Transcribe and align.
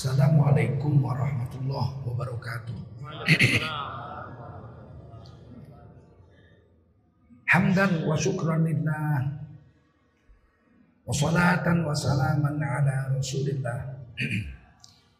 Assalamualaikum 0.00 1.04
warahmatullahi 1.04 1.92
wabarakatuh. 2.08 2.72
Hamdan 7.44 8.08
wa 8.08 8.16
syukran 8.16 8.64
lillah 8.64 9.28
wa 11.04 11.12
salatan 11.12 11.84
wa 11.84 11.92
salaman 11.92 12.56
ala 12.56 13.12
rasulillah 13.12 13.92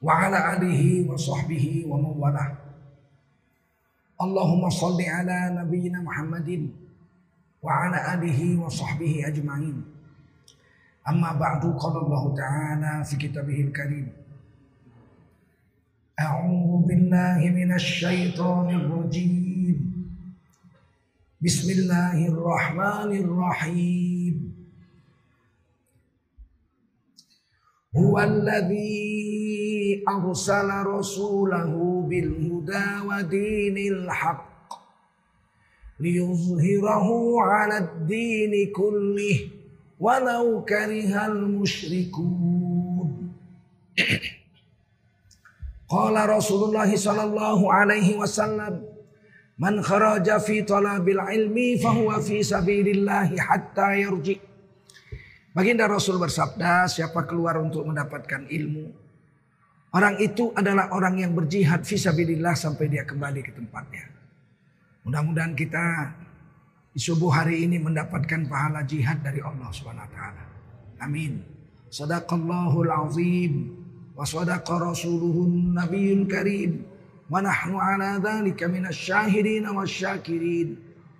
wa 0.00 0.16
ala 0.16 0.56
alihi 0.56 1.04
wa 1.04 1.12
sahbihi 1.12 1.84
wa 1.84 2.00
mawalah. 2.00 2.48
Allahumma 4.16 4.72
salli 4.72 5.04
ala 5.04 5.60
nabiyyina 5.60 6.00
Muhammadin 6.00 6.72
wa 7.60 7.84
ala 7.84 8.16
alihi 8.16 8.56
wa 8.56 8.72
sahbihi 8.72 9.28
ajma'in. 9.28 9.76
Amma 11.04 11.36
ba'du 11.36 11.68
qala 11.76 12.00
Allah 12.00 12.24
Ta'ala 12.32 12.92
fi 13.04 13.20
kitabihil 13.20 13.76
karim 13.76 14.19
أعوذ 16.20 16.84
بالله 16.86 17.40
من 17.50 17.72
الشيطان 17.72 18.68
الرجيم. 18.70 19.76
بسم 21.40 21.68
الله 21.70 22.28
الرحمن 22.28 23.10
الرحيم. 23.24 24.34
هو 27.96 28.20
الذي 28.20 30.04
أرسل 30.08 30.68
رسوله 30.86 31.72
بالهدى 32.08 32.88
ودين 33.08 33.76
الحق 33.92 34.68
ليظهره 36.00 37.08
على 37.42 37.78
الدين 37.78 38.72
كله 38.76 39.38
ولو 40.00 40.64
كره 40.68 41.26
المشركون. 41.26 43.08
Qala 45.90 46.22
Rasulullah 46.30 46.86
sallallahu 46.86 47.66
alaihi 47.66 48.14
wasallam 48.14 48.86
Man 49.60 49.84
kharaja 49.84 50.40
fi 50.40 50.64
talabil 50.64 51.20
ilmi 51.20 51.76
fahuwa 51.76 52.16
fi 52.24 52.40
sabilillahi 52.40 53.36
hatta 53.36 53.92
yarji. 53.92 54.40
Baginda 55.52 55.84
Rasul 55.84 56.16
bersabda, 56.16 56.88
siapa 56.88 57.28
keluar 57.28 57.60
untuk 57.60 57.84
mendapatkan 57.84 58.48
ilmu, 58.48 58.88
orang 59.92 60.16
itu 60.16 60.48
adalah 60.56 60.88
orang 60.96 61.20
yang 61.20 61.36
berjihad 61.36 61.84
fi 61.84 62.00
sabilillah 62.00 62.56
sampai 62.56 62.88
dia 62.88 63.04
kembali 63.04 63.40
ke 63.44 63.52
tempatnya. 63.52 64.08
Mudah-mudahan 65.04 65.52
kita 65.52 66.16
di 66.96 67.00
subuh 67.02 67.28
hari 67.28 67.60
ini 67.68 67.76
mendapatkan 67.76 68.48
pahala 68.48 68.80
jihad 68.88 69.20
dari 69.20 69.44
Allah 69.44 69.68
Subhanahu 69.76 70.08
wa 70.08 70.12
taala. 70.16 70.44
Amin. 71.04 71.44
Sadaqallahul 71.92 72.88
azim. 72.88 73.79
وصدق 74.19 74.71
رسوله 74.71 75.35
النبي 75.47 76.13
الكريم 76.13 76.71
ونحن 77.29 77.75
على 77.75 78.21
ذلك 78.23 78.63
من 78.63 78.87
الشاهدين 78.87 79.67
والشاكرين 79.67 80.67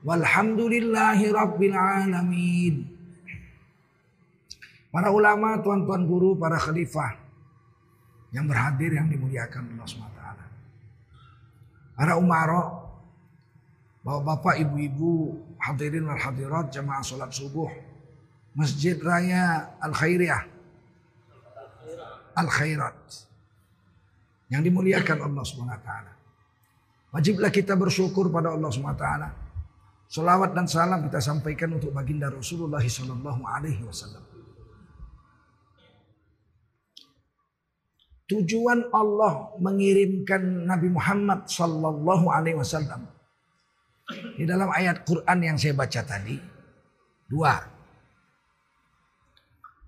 والحمد 0.06 0.60
لله 0.62 1.20
رب 1.32 1.64
العالمين 1.64 2.96
Para 4.96 5.12
ulama, 5.12 5.60
tuan-tuan 5.60 6.08
guru, 6.08 6.40
para 6.40 6.56
khalifah 6.56 7.20
yang 8.32 8.48
berhadir 8.48 8.96
yang 8.96 9.12
dimuliakan 9.12 9.76
Allah 9.76 9.84
SWT. 9.92 10.24
Para 12.00 12.16
umaro, 12.16 12.96
bapak-bapak, 14.08 14.56
ibu-ibu, 14.64 15.36
hadirin 15.60 16.08
wal 16.08 16.16
hadirat, 16.16 16.72
jamaah 16.72 17.04
sholat 17.04 17.28
subuh, 17.28 17.68
Masjid 18.56 18.96
Raya 18.96 19.76
Al-Khairiyah, 19.84 20.48
al-khairat. 22.37 22.97
Yang 24.51 24.63
dimuliakan 24.67 25.19
Allah 25.31 25.43
SWT. 25.47 25.91
Wajiblah 27.11 27.51
kita 27.51 27.75
bersyukur 27.75 28.31
pada 28.31 28.55
Allah 28.55 28.71
SWT. 28.71 29.07
Salawat 30.11 30.59
dan 30.59 30.67
salam 30.67 31.07
kita 31.07 31.23
sampaikan 31.23 31.71
untuk 31.71 31.95
baginda 31.95 32.27
Rasulullah 32.27 32.83
Sallallahu 32.83 33.47
Alaihi 33.47 33.87
Wasallam. 33.87 34.27
Tujuan 38.27 38.91
Allah 38.95 39.55
mengirimkan 39.59 40.67
Nabi 40.67 40.91
Muhammad 40.91 41.47
Sallallahu 41.51 42.31
Alaihi 42.31 42.59
Wasallam 42.59 43.07
di 44.39 44.47
dalam 44.47 44.71
ayat 44.71 45.07
Quran 45.07 45.39
yang 45.43 45.57
saya 45.59 45.75
baca 45.75 46.01
tadi 46.03 46.39
dua. 47.27 47.59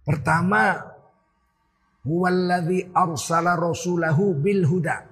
Pertama 0.02 0.78
Huwallazi 2.02 2.90
arsala 2.90 3.54
rasulahu 3.54 4.34
bil 4.34 4.66
huda. 4.66 5.06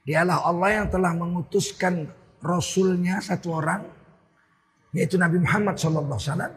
Dialah 0.00 0.48
Allah 0.48 0.80
yang 0.80 0.86
telah 0.88 1.12
mengutuskan 1.12 2.08
rasulnya 2.40 3.20
satu 3.20 3.52
orang 3.52 3.84
yaitu 4.96 5.20
Nabi 5.20 5.38
Muhammad 5.38 5.76
sallallahu 5.76 6.18
alaihi 6.18 6.28
wasallam 6.32 6.52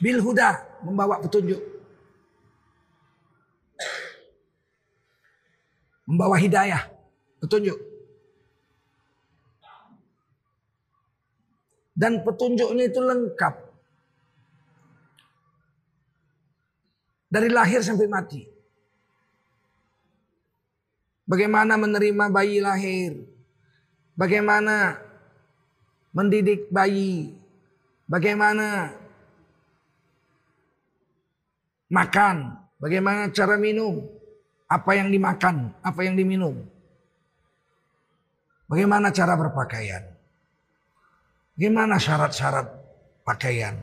bil 0.00 0.20
huda 0.24 0.48
membawa 0.88 1.20
petunjuk. 1.20 1.60
Membawa 6.08 6.40
hidayah, 6.40 6.88
petunjuk. 7.44 7.76
Dan 11.92 12.24
petunjuknya 12.24 12.88
itu 12.88 13.00
lengkap. 13.04 13.54
Dari 17.28 17.52
lahir 17.52 17.84
sampai 17.84 18.08
mati. 18.08 18.57
Bagaimana 21.28 21.76
menerima 21.76 22.24
bayi 22.32 22.56
lahir. 22.64 23.20
Bagaimana 24.16 24.96
mendidik 26.16 26.72
bayi. 26.72 27.36
Bagaimana 28.08 28.96
makan. 31.92 32.56
Bagaimana 32.80 33.28
cara 33.28 33.60
minum. 33.60 34.08
Apa 34.72 34.96
yang 34.96 35.12
dimakan. 35.12 35.76
Apa 35.84 36.00
yang 36.00 36.16
diminum. 36.16 36.64
Bagaimana 38.64 39.12
cara 39.12 39.36
berpakaian. 39.36 40.08
Bagaimana 41.52 42.00
syarat-syarat 42.00 42.72
pakaian. 43.28 43.76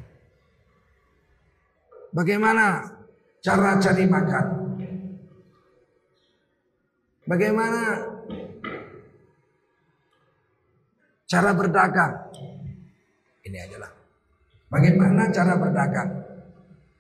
Bagaimana 2.09 2.89
cara 3.45 3.77
cari 3.77 4.09
makan. 4.09 4.64
Bagaimana 7.25 8.05
cara 11.25 11.51
berdagang? 11.57 12.13
Ini 13.41 13.57
adalah 13.65 13.89
bagaimana 14.69 15.33
cara 15.33 15.53
berdagang? 15.57 16.09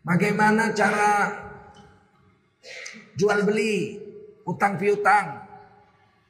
Bagaimana 0.01 0.73
cara 0.73 1.29
jual 3.13 3.45
beli, 3.45 4.01
utang 4.49 4.81
piutang, 4.81 5.45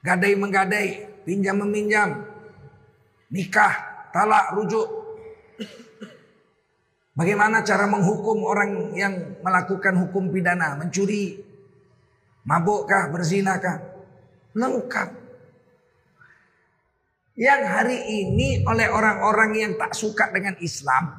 gadai 0.04 0.36
menggadai, 0.36 1.24
pinjam 1.24 1.64
meminjam, 1.64 2.20
nikah, 3.32 4.08
talak, 4.12 4.60
rujuk. 4.60 4.88
Bagaimana 7.16 7.64
cara 7.64 7.88
menghukum 7.88 8.44
orang 8.44 8.92
yang 8.92 9.40
melakukan 9.40 9.96
hukum 10.04 10.36
pidana, 10.36 10.76
mencuri, 10.76 11.45
Mabukkah, 12.46 13.10
berzinakah? 13.10 13.82
Lengkap. 14.54 15.10
Yang 17.36 17.62
hari 17.68 18.00
ini 18.24 18.64
oleh 18.64 18.88
orang-orang 18.88 19.52
yang 19.60 19.72
tak 19.76 19.92
suka 19.92 20.32
dengan 20.32 20.56
Islam. 20.64 21.12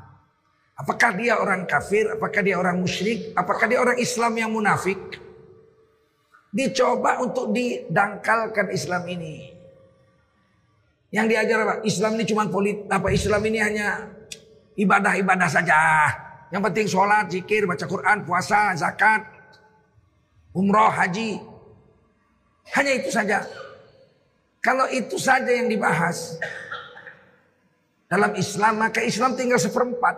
Apakah 0.78 1.12
dia 1.12 1.36
orang 1.36 1.68
kafir? 1.68 2.16
Apakah 2.16 2.40
dia 2.40 2.56
orang 2.56 2.80
musyrik? 2.80 3.36
Apakah 3.36 3.68
dia 3.68 3.82
orang 3.82 4.00
Islam 4.00 4.32
yang 4.38 4.48
munafik? 4.54 4.96
Dicoba 6.54 7.20
untuk 7.20 7.52
didangkalkan 7.52 8.72
Islam 8.72 9.04
ini. 9.12 9.52
Yang 11.12 11.26
diajar 11.36 11.58
apa? 11.68 11.74
Islam 11.84 12.16
ini 12.16 12.24
cuma 12.24 12.48
polit, 12.48 12.88
apa 12.88 13.12
Islam 13.12 13.42
ini 13.44 13.58
hanya 13.60 14.08
ibadah-ibadah 14.72 15.48
saja. 15.52 15.80
Yang 16.48 16.62
penting 16.72 16.86
sholat, 16.88 17.28
zikir, 17.28 17.68
baca 17.68 17.84
Quran, 17.84 18.24
puasa, 18.24 18.72
zakat, 18.72 19.35
umroh, 20.56 20.88
haji. 20.88 21.36
Hanya 22.72 22.92
itu 22.96 23.12
saja. 23.12 23.44
Kalau 24.64 24.88
itu 24.90 25.20
saja 25.20 25.46
yang 25.46 25.68
dibahas 25.68 26.40
dalam 28.08 28.34
Islam, 28.34 28.80
maka 28.80 29.04
Islam 29.04 29.36
tinggal 29.36 29.60
seperempat. 29.60 30.16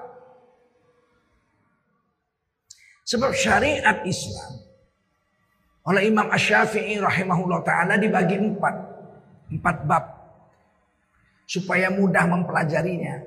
Sebab 3.04 3.32
syariat 3.36 4.04
Islam 4.08 4.68
oleh 5.88 6.04
Imam 6.04 6.28
Ash-Syafi'i 6.28 7.00
rahimahullah 7.00 7.64
ta'ala 7.64 7.96
dibagi 7.96 8.36
empat. 8.36 8.76
Empat 9.48 9.76
bab. 9.88 10.04
Supaya 11.48 11.88
mudah 11.88 12.28
mempelajarinya. 12.28 13.24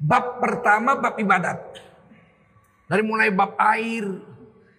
Bab 0.00 0.40
pertama 0.40 0.96
bab 0.96 1.20
ibadat. 1.20 1.60
Dari 2.88 3.04
mulai 3.04 3.28
bab 3.28 3.52
air, 3.60 4.08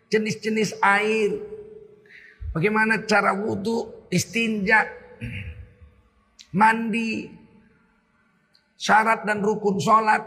jenis-jenis 0.09 0.77
air, 0.81 1.37
Bagaimana 2.49 3.05
cara 3.05 3.29
wudhu, 3.37 4.09
istinja, 4.09 4.89
mandi, 6.49 7.29
syarat 8.73 9.21
dan 9.21 9.45
rukun 9.45 9.77
sholat, 9.77 10.25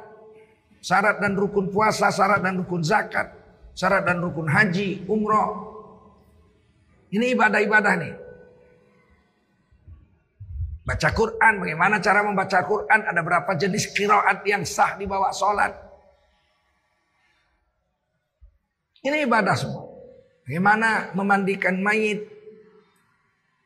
syarat 0.79 1.19
dan 1.19 1.35
rukun 1.35 1.67
puasa, 1.75 2.15
syarat 2.15 2.39
dan 2.47 2.63
rukun 2.63 2.87
zakat, 2.87 3.35
syarat 3.75 4.07
dan 4.07 4.23
rukun 4.23 4.47
haji, 4.47 5.03
umroh. 5.11 5.75
Ini 7.11 7.35
ibadah-ibadah 7.35 7.95
nih. 7.99 8.15
Baca 10.83 11.09
Quran, 11.15 11.55
bagaimana 11.63 11.99
cara 11.99 12.23
membaca 12.23 12.59
Quran? 12.63 13.01
Ada 13.07 13.21
berapa 13.23 13.51
jenis 13.55 13.91
kiraat 13.95 14.47
yang 14.47 14.63
sah 14.63 14.95
di 14.95 15.07
bawah 15.11 15.31
sholat? 15.35 15.92
Ini 19.03 19.27
ibadah 19.27 19.55
semua. 19.59 19.87
Bagaimana 20.47 21.11
memandikan 21.15 21.79
mayit, 21.79 22.23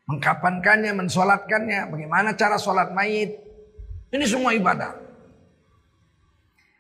mengkapankannya, 0.08 0.92
mensolatkannya, 0.96 1.92
bagaimana 1.92 2.32
cara 2.36 2.56
solat 2.56 2.92
mayit. 2.92 3.36
Ini 4.12 4.24
semua 4.24 4.56
ibadah. 4.56 4.96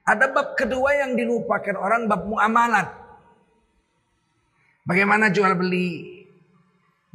Ada 0.06 0.30
bab 0.30 0.56
kedua 0.56 0.96
yang 0.96 1.18
dilupakan 1.18 1.76
orang, 1.76 2.08
bab 2.08 2.24
muamalat. 2.24 2.88
Bagaimana 4.86 5.34
jual 5.34 5.52
beli, 5.58 6.16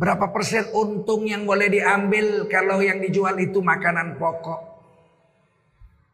Berapa 0.02 0.34
persen 0.34 0.66
untung 0.74 1.30
yang 1.30 1.46
boleh 1.46 1.70
diambil 1.70 2.50
kalau 2.50 2.82
yang 2.82 2.98
dijual 2.98 3.38
itu 3.38 3.62
makanan 3.62 4.18
pokok? 4.18 4.62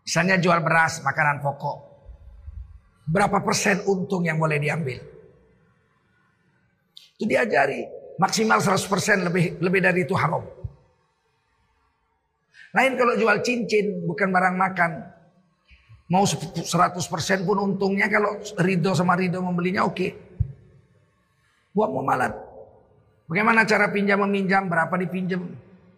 Misalnya 0.03 0.35
jual 0.43 0.59
beras, 0.59 0.99
makanan 1.07 1.39
pokok. 1.39 1.77
Berapa 3.07 3.39
persen 3.39 3.79
untung 3.87 4.27
yang 4.27 4.43
boleh 4.43 4.59
diambil? 4.59 4.99
Itu 7.17 7.25
diajari. 7.25 7.89
Maksimal 8.21 8.61
100% 8.61 9.25
lebih 9.25 9.57
lebih 9.57 9.81
dari 9.81 10.05
itu 10.05 10.13
haram. 10.13 10.45
Lain 12.77 12.93
kalau 12.93 13.17
jual 13.17 13.41
cincin 13.41 14.05
bukan 14.05 14.29
barang 14.29 14.53
makan. 14.53 14.91
Mau 16.13 16.23
100% 16.23 16.63
pun 17.43 17.57
untungnya 17.57 18.07
kalau 18.07 18.37
ridho 18.61 18.93
sama 18.93 19.17
ridho 19.17 19.41
membelinya 19.41 19.83
oke. 19.83 19.97
Okay. 19.97 20.11
Buat 21.73 21.89
muamalat. 21.89 22.33
Bagaimana 23.27 23.67
cara 23.67 23.91
pinjam 23.91 24.23
meminjam, 24.23 24.71
berapa 24.71 24.93
dipinjam, 24.95 25.51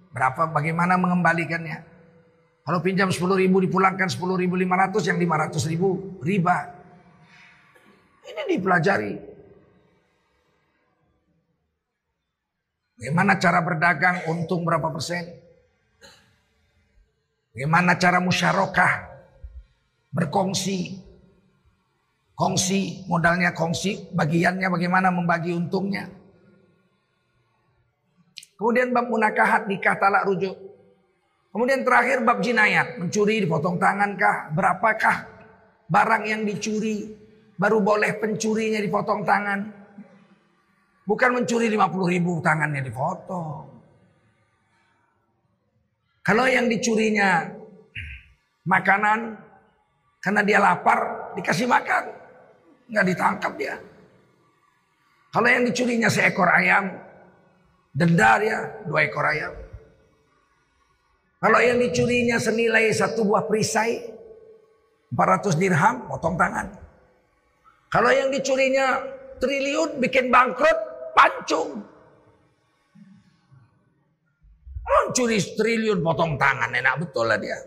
berapa 0.09 0.49
bagaimana 0.49 0.97
mengembalikannya. 0.97 1.85
Kalau 2.65 2.79
pinjam 2.81 3.09
10 3.09 3.21
ribu 3.37 3.61
dipulangkan 3.61 4.09
10 4.09 4.39
ribu 4.39 4.57
500 4.57 5.09
yang 5.13 5.17
500 5.19 5.69
ribu 5.69 6.17
riba. 6.25 6.57
Ini 8.25 8.41
dipelajari. 8.57 9.13
Bagaimana 12.99 13.39
cara 13.39 13.63
berdagang 13.63 14.27
untung 14.27 14.67
berapa 14.67 14.91
persen? 14.91 15.23
Bagaimana 17.55 17.95
cara 17.95 18.19
musyarakah 18.19 19.07
berkongsi? 20.11 20.99
Kongsi, 22.35 23.03
modalnya 23.07 23.51
kongsi, 23.51 24.11
bagiannya 24.15 24.67
bagaimana 24.71 25.11
membagi 25.11 25.51
untungnya. 25.55 26.07
Kemudian 28.59 28.91
bab 28.91 29.07
munakahat 29.07 29.67
nikah 29.67 29.95
talak 29.95 30.27
rujuk. 30.27 30.55
Kemudian 31.55 31.87
terakhir 31.87 32.23
bab 32.23 32.43
jinayat, 32.43 32.99
mencuri 32.99 33.43
dipotong 33.43 33.79
tangan 33.79 34.19
kah? 34.19 34.51
Berapakah 34.51 35.17
barang 35.87 36.23
yang 36.27 36.43
dicuri? 36.43 37.15
Baru 37.55 37.79
boleh 37.79 38.15
pencurinya 38.19 38.79
dipotong 38.83 39.23
tangan. 39.23 39.78
Bukan 41.09 41.41
mencuri 41.41 41.73
50 41.73 42.13
ribu 42.13 42.37
tangannya 42.37 42.85
dipotong. 42.85 43.65
Kalau 46.21 46.45
yang 46.45 46.69
dicurinya 46.69 47.49
makanan 48.69 49.33
karena 50.21 50.41
dia 50.45 50.61
lapar 50.61 51.33
dikasih 51.33 51.65
makan. 51.65 52.13
Nggak 52.93 53.05
ditangkap 53.09 53.53
dia. 53.57 53.75
Kalau 55.33 55.49
yang 55.49 55.65
dicurinya 55.65 56.13
seekor 56.13 56.45
ayam 56.45 56.93
denda 57.89 58.37
dia 58.37 58.59
dua 58.85 59.09
ekor 59.09 59.25
ayam. 59.25 59.53
Kalau 61.41 61.57
yang 61.57 61.81
dicurinya 61.81 62.37
senilai 62.37 62.93
satu 62.93 63.25
buah 63.25 63.49
perisai 63.49 63.97
400 65.09 65.57
dirham 65.57 66.05
potong 66.05 66.37
tangan. 66.37 66.69
Kalau 67.89 68.13
yang 68.13 68.29
dicurinya 68.29 69.01
triliun 69.41 69.97
bikin 69.97 70.29
bangkrut 70.29 70.88
pancung. 71.19 71.83
Oh, 74.89 75.05
curi 75.11 75.37
triliun 75.37 75.99
potong 75.99 76.39
tangan 76.39 76.71
enak 76.71 76.95
betul 77.03 77.27
lah 77.27 77.35
dia. 77.35 77.59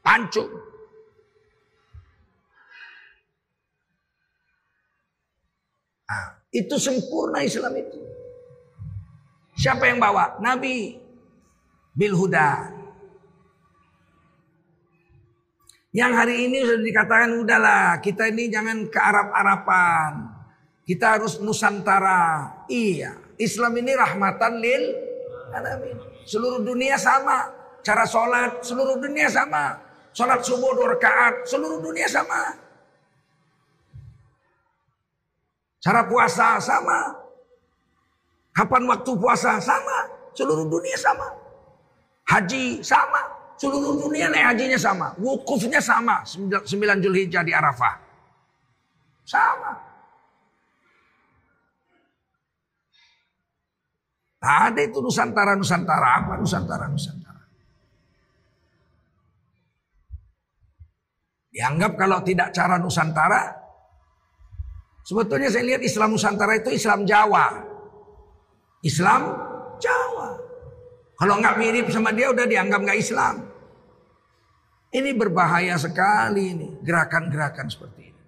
Pancung. 0.00 0.48
Nah, 6.06 6.26
itu 6.54 6.76
sempurna 6.78 7.42
Islam 7.42 7.74
itu. 7.76 7.98
Siapa 9.58 9.84
yang 9.90 9.98
bawa? 10.00 10.38
Nabi 10.40 10.96
bil 11.92 12.14
huda. 12.16 12.80
Yang 15.92 16.12
hari 16.16 16.36
ini 16.48 16.64
sudah 16.64 16.84
dikatakan 16.88 17.30
udahlah 17.36 18.00
kita 18.00 18.32
ini 18.32 18.48
jangan 18.48 18.88
ke 18.88 18.96
Arab-Araban. 18.96 20.41
Kita 20.82 21.18
harus 21.18 21.38
Nusantara. 21.38 22.50
Iya. 22.66 23.14
Islam 23.38 23.72
ini 23.78 23.92
rahmatan 23.94 24.58
lil 24.58 24.82
alamin. 25.54 25.96
Seluruh 26.26 26.62
dunia 26.62 26.98
sama. 26.98 27.50
Cara 27.82 28.06
sholat 28.06 28.62
seluruh 28.62 28.98
dunia 28.98 29.26
sama. 29.26 29.78
Sholat 30.14 30.44
subuh 30.44 30.76
dua 30.76 30.94
rakaat 30.94 31.48
seluruh 31.48 31.82
dunia 31.82 32.06
sama. 32.06 32.54
Cara 35.82 36.06
puasa 36.06 36.62
sama. 36.62 37.18
Kapan 38.54 38.86
waktu 38.86 39.10
puasa 39.18 39.58
sama. 39.58 39.98
Seluruh 40.36 40.70
dunia 40.70 40.94
sama. 40.94 41.26
Haji 42.30 42.86
sama. 42.86 43.22
Seluruh 43.58 43.98
dunia 43.98 44.30
naik 44.30 44.46
hajinya 44.54 44.78
sama. 44.78 45.06
Wukufnya 45.18 45.82
sama. 45.82 46.22
Sembilan 46.62 47.02
Julhijjah 47.02 47.42
di 47.42 47.50
Arafah. 47.50 47.98
Sama. 49.26 49.81
Ada 54.42 54.82
itu 54.82 54.98
Nusantara, 54.98 55.54
Nusantara 55.54 56.08
apa 56.18 56.34
Nusantara, 56.34 56.90
Nusantara. 56.90 57.46
Dianggap 61.54 61.94
kalau 61.94 62.18
tidak 62.26 62.50
cara 62.50 62.74
Nusantara, 62.82 63.54
sebetulnya 65.06 65.46
saya 65.46 65.62
lihat 65.62 65.82
Islam 65.86 66.18
Nusantara 66.18 66.58
itu 66.58 66.74
Islam 66.74 67.06
Jawa. 67.06 67.70
Islam 68.82 69.22
Jawa. 69.78 70.28
Kalau 71.14 71.38
nggak 71.38 71.56
mirip 71.62 71.86
sama 71.94 72.10
dia 72.10 72.34
udah 72.34 72.42
dianggap 72.42 72.82
nggak 72.82 72.98
Islam. 72.98 73.46
Ini 74.90 75.14
berbahaya 75.14 75.78
sekali 75.78 76.50
ini 76.50 76.68
gerakan-gerakan 76.82 77.70
seperti 77.70 78.10
ini. 78.10 78.22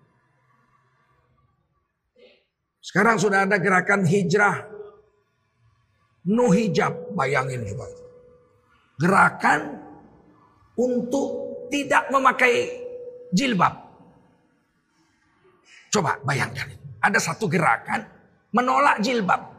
Sekarang 2.79 3.19
sudah 3.19 3.51
ada 3.51 3.59
gerakan 3.59 4.07
hijrah 4.07 4.74
no 6.29 6.51
hijab. 6.53 7.13
Bayangin 7.17 7.65
coba. 7.65 7.91
Gerakan 9.01 9.61
untuk 10.79 11.29
tidak 11.71 12.11
memakai 12.11 12.71
jilbab. 13.35 13.75
Coba 15.91 16.19
bayangkan. 16.27 16.71
Ada 17.05 17.21
satu 17.21 17.47
gerakan 17.51 18.07
menolak 18.55 19.03
jilbab. 19.03 19.55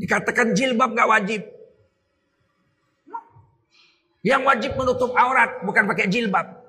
Dikatakan 0.00 0.56
jilbab 0.56 0.90
gak 0.98 1.10
wajib. 1.10 1.42
Yang 4.22 4.42
wajib 4.46 4.72
menutup 4.78 5.10
aurat 5.18 5.62
bukan 5.66 5.86
pakai 5.86 6.06
jilbab. 6.06 6.61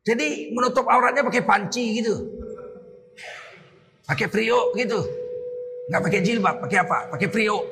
Jadi 0.00 0.56
menutup 0.56 0.88
auratnya 0.88 1.20
pakai 1.28 1.44
panci 1.44 2.00
gitu. 2.00 2.14
Pakai 4.08 4.26
priok 4.32 4.72
gitu. 4.80 5.00
Nggak 5.92 6.02
pakai 6.06 6.20
jilbab, 6.24 6.56
pakai 6.64 6.78
apa? 6.80 6.98
Pakai 7.12 7.28
priok. 7.28 7.64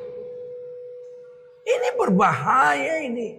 Ini 1.65 1.89
berbahaya 1.97 2.95
ini. 3.05 3.29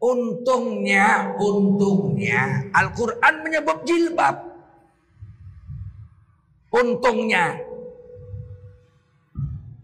Untungnya, 0.00 1.36
untungnya 1.36 2.72
Al-Quran 2.72 3.34
menyebut 3.44 3.78
jilbab. 3.84 4.36
Untungnya. 6.70 7.60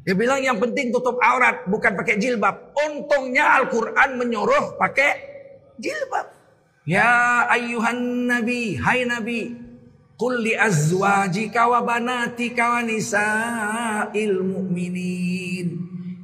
Dia 0.07 0.15
bilang 0.15 0.39
yang 0.39 0.63
penting 0.63 0.95
tutup 0.95 1.19
aurat, 1.19 1.67
bukan 1.67 1.99
pakai 1.99 2.17
jilbab. 2.17 2.73
Untungnya 2.79 3.59
Al-Quran 3.59 4.23
menyuruh 4.23 4.79
pakai 4.79 5.11
jilbab. 5.83 6.36
Ya 6.87 7.43
ayuhan 7.51 8.31
nabi, 8.31 8.79
hai 8.79 9.03
nabi, 9.03 9.67
Qul 10.17 10.49
li 10.49 10.57
azwajika 10.57 11.69
wa 11.69 11.85
banatika 11.85 12.81
wa 12.81 12.87
nisa'il 12.87 14.41
mu'minin 14.41 15.69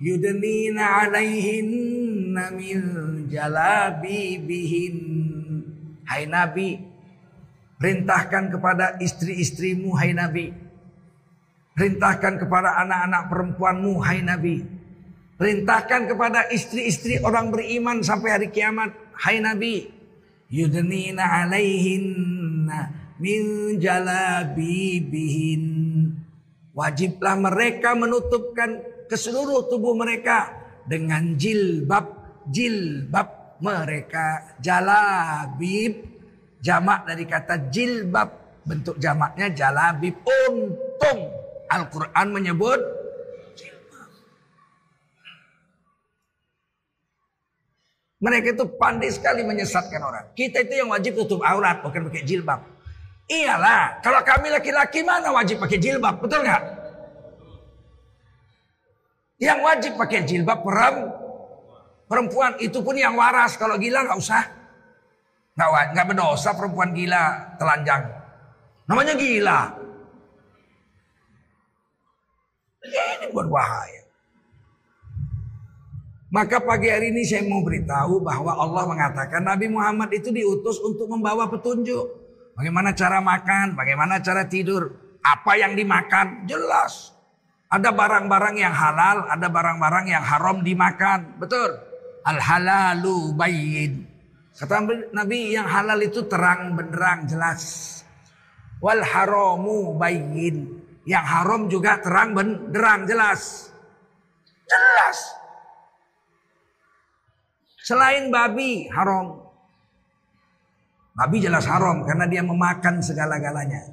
yudnina 0.01 1.05
'alaihinna 1.05 2.57
min 2.57 2.81
jalabibihin. 3.29 4.97
Hai 6.09 6.25
Nabi, 6.25 6.81
perintahkan 7.77 8.49
kepada 8.49 8.97
istri-istrimu 8.97 9.93
hai 10.01 10.17
Nabi. 10.17 10.49
Perintahkan 11.77 12.41
kepada 12.41 12.81
anak-anak 12.85 13.23
perempuanmu 13.29 14.01
hai 14.01 14.25
Nabi. 14.25 14.57
Perintahkan 15.37 16.09
kepada 16.09 16.49
istri-istri 16.49 17.21
orang 17.21 17.53
beriman 17.53 18.01
sampai 18.01 18.41
hari 18.41 18.49
kiamat 18.49 18.93
hai 19.21 19.41
Nabi 19.41 20.02
yudnina 20.53 21.25
alaihinna 21.43 22.93
min 23.17 23.75
jalabibihin. 23.81 25.65
Wajiblah 26.73 27.37
mereka 27.41 27.97
menutupkan 27.97 28.81
ke 29.09 29.17
seluruh 29.17 29.69
tubuh 29.69 29.97
mereka 29.97 30.53
dengan 30.85 31.37
jilbab 31.37 32.23
jilbab 32.49 33.61
mereka. 33.65 34.57
Jalabib 34.61 35.93
jamak 36.61 37.09
dari 37.09 37.25
kata 37.25 37.73
jilbab. 37.73 38.29
Bentuk 38.63 38.95
jamaknya 39.03 39.51
jalabib. 39.51 40.23
Untung. 40.23 41.35
Al-Quran 41.73 42.29
menyebut 42.37 43.02
Mereka 48.23 48.55
itu 48.55 48.65
pandai 48.79 49.11
sekali 49.11 49.43
menyesatkan 49.43 49.99
orang. 49.99 50.31
Kita 50.39 50.63
itu 50.63 50.79
yang 50.79 50.95
wajib 50.95 51.19
tutup 51.19 51.43
aurat, 51.43 51.83
bukan 51.83 52.07
pakai 52.07 52.23
jilbab. 52.23 52.63
Iyalah, 53.27 53.99
kalau 53.99 54.23
kami 54.23 54.47
laki-laki 54.47 55.03
mana 55.03 55.35
wajib 55.35 55.59
pakai 55.59 55.83
jilbab, 55.83 56.23
betul 56.23 56.47
nggak? 56.47 56.63
Yang 59.43 59.59
wajib 59.59 59.93
pakai 59.99 60.23
jilbab 60.23 60.63
perempuan 62.07 62.55
itu 62.63 62.79
pun 62.79 62.95
yang 62.95 63.19
waras. 63.19 63.59
Kalau 63.59 63.75
gila 63.75 64.07
nggak 64.07 64.19
usah, 64.23 64.43
nggak 65.59 65.69
nggak 65.91 66.07
berdosa 66.15 66.51
perempuan 66.55 66.95
gila 66.95 67.59
telanjang. 67.59 68.07
Namanya 68.87 69.19
gila. 69.19 69.61
Ini 72.87 73.27
buat 73.35 73.51
bahaya. 73.51 74.02
Maka 76.33 76.65
pagi 76.65 76.89
hari 76.89 77.13
ini 77.13 77.29
saya 77.29 77.45
mau 77.45 77.61
beritahu 77.61 78.25
bahwa 78.25 78.57
Allah 78.57 78.89
mengatakan 78.89 79.45
Nabi 79.45 79.69
Muhammad 79.69 80.09
itu 80.17 80.33
diutus 80.33 80.81
untuk 80.81 81.05
membawa 81.13 81.45
petunjuk. 81.53 82.09
Bagaimana 82.57 82.97
cara 82.97 83.21
makan, 83.21 83.77
bagaimana 83.77 84.17
cara 84.25 84.49
tidur, 84.49 84.97
apa 85.21 85.61
yang 85.61 85.77
dimakan, 85.77 86.49
jelas. 86.49 87.13
Ada 87.69 87.93
barang-barang 87.93 88.57
yang 88.57 88.73
halal, 88.73 89.29
ada 89.29 89.45
barang-barang 89.45 90.09
yang 90.09 90.25
haram 90.25 90.65
dimakan. 90.65 91.37
Betul. 91.37 91.77
Al 92.25 92.41
halalu 92.41 93.37
bayin. 93.37 94.09
Kata 94.57 94.89
Nabi 95.13 95.53
yang 95.53 95.69
halal 95.69 96.01
itu 96.01 96.25
terang 96.33 96.73
benderang 96.73 97.29
jelas. 97.29 97.61
Wal 98.81 99.05
haramu 99.05 100.01
bayin. 100.01 100.81
Yang 101.05 101.27
haram 101.29 101.69
juga 101.69 102.01
terang 102.01 102.33
benderang 102.33 103.05
jelas. 103.05 103.69
Jelas. 104.65 105.42
Selain 107.83 108.31
babi 108.31 108.87
haram. 108.95 109.43
Babi 111.13 111.43
jelas 111.43 111.67
haram 111.67 112.07
karena 112.07 112.25
dia 112.31 112.41
memakan 112.41 113.03
segala-galanya. 113.03 113.91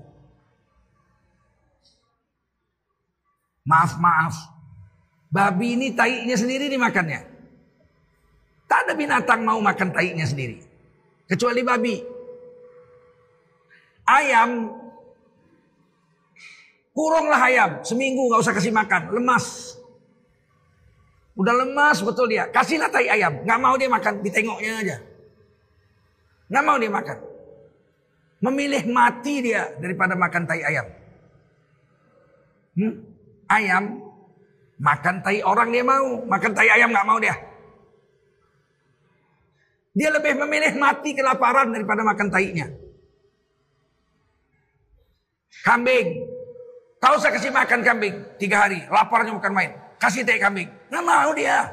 Maaf, 3.66 3.98
maaf. 3.98 4.36
Babi 5.30 5.78
ini 5.78 5.94
taiknya 5.94 6.38
sendiri 6.38 6.70
dimakannya. 6.70 7.22
Tak 8.70 8.86
ada 8.86 8.94
binatang 8.94 9.42
mau 9.42 9.58
makan 9.62 9.90
taiknya 9.90 10.26
sendiri. 10.30 10.62
Kecuali 11.26 11.62
babi. 11.66 11.96
Ayam. 14.06 14.74
Kurunglah 16.94 17.42
ayam. 17.42 17.72
Seminggu 17.86 18.30
gak 18.34 18.42
usah 18.42 18.54
kasih 18.54 18.74
makan. 18.74 19.14
Lemas. 19.14 19.79
Udah 21.40 21.56
lemas 21.56 22.04
betul 22.04 22.28
dia. 22.28 22.52
Kasihlah 22.52 22.92
tai 22.92 23.08
ayam. 23.08 23.48
Nggak 23.48 23.60
mau 23.64 23.80
dia 23.80 23.88
makan. 23.88 24.14
Ditengoknya 24.20 24.74
aja. 24.84 24.98
Nggak 26.52 26.64
mau 26.68 26.76
dia 26.76 26.92
makan. 26.92 27.18
Memilih 28.44 28.84
mati 28.92 29.36
dia 29.40 29.72
daripada 29.80 30.20
makan 30.20 30.44
tai 30.44 30.62
ayam. 30.68 30.88
Hmm? 32.76 32.94
Ayam. 33.48 33.84
Makan 34.84 35.16
tai 35.24 35.40
orang 35.40 35.72
dia 35.72 35.84
mau. 35.88 36.28
Makan 36.28 36.52
tai 36.52 36.68
ayam 36.76 36.92
nggak 36.92 37.08
mau 37.08 37.20
dia. 37.24 37.36
Dia 39.96 40.12
lebih 40.12 40.36
memilih 40.44 40.76
mati 40.76 41.16
kelaparan 41.16 41.72
daripada 41.72 42.04
makan 42.04 42.28
tainya. 42.28 42.68
Kambing. 45.64 46.08
Kau 47.00 47.16
usah 47.16 47.32
kasih 47.32 47.52
makan 47.56 47.80
kambing. 47.80 48.16
Tiga 48.36 48.68
hari. 48.68 48.84
Laparnya 48.92 49.32
bukan 49.32 49.56
main. 49.56 49.89
Kasih 50.00 50.24
tai 50.24 50.40
kambing. 50.40 50.72
Nggak 50.88 51.04
mau 51.04 51.32
dia. 51.36 51.68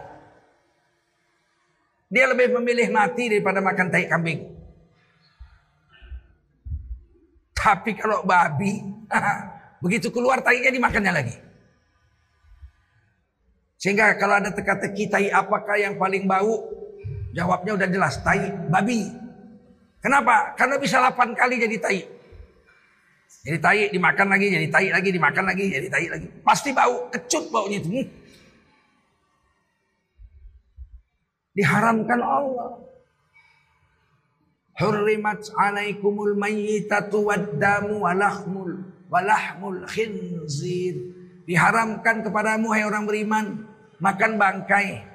Dia 2.11 2.26
lebih 2.26 2.54
memilih 2.59 2.90
mati 2.90 3.30
daripada 3.30 3.62
makan 3.62 3.87
tai 3.87 4.11
kambing. 4.11 4.50
Tapi 7.54 7.99
kalau 7.99 8.23
babi, 8.23 8.78
begitu 9.83 10.11
keluar 10.11 10.42
tainya 10.42 10.71
dimakannya 10.71 11.12
lagi. 11.14 11.37
Sehingga 13.78 14.18
kalau 14.18 14.38
ada 14.42 14.50
teka-teki 14.50 15.06
tai 15.06 15.26
apakah 15.30 15.78
yang 15.78 15.95
paling 15.95 16.26
bau? 16.26 16.66
Jawabnya 17.35 17.76
udah 17.76 17.88
jelas, 17.90 18.18
tai 18.25 18.49
babi. 18.71 19.06
Kenapa? 20.00 20.54
Karena 20.54 20.78
bisa 20.78 21.02
8 21.02 21.35
kali 21.37 21.59
jadi 21.61 21.76
tai. 21.78 22.00
Jadi 23.47 23.59
tai 23.62 23.83
dimakan 23.95 24.26
lagi, 24.26 24.47
jadi 24.50 24.66
tai 24.66 24.90
lagi, 24.90 25.09
dimakan 25.14 25.45
lagi, 25.47 25.64
jadi 25.71 25.87
tai 25.87 26.06
lagi. 26.11 26.26
Pasti 26.42 26.75
bau, 26.75 27.06
kecut 27.14 27.47
baunya 27.54 27.78
itu. 27.78 27.88
Hmm. 27.95 28.06
Diharamkan 31.54 32.21
Allah. 32.21 32.71
Hurrimat 34.76 35.47
alaikumul 35.56 36.37
mayyitatu 36.37 37.33
waddamu 37.33 38.02
walahmul 38.04 38.83
walahmul 39.09 39.88
khinzir. 39.88 41.16
Diharamkan 41.47 42.26
kepadamu 42.26 42.75
hai 42.75 42.83
orang 42.83 43.06
beriman 43.06 43.64
makan 44.02 44.37
bangkai. 44.37 45.06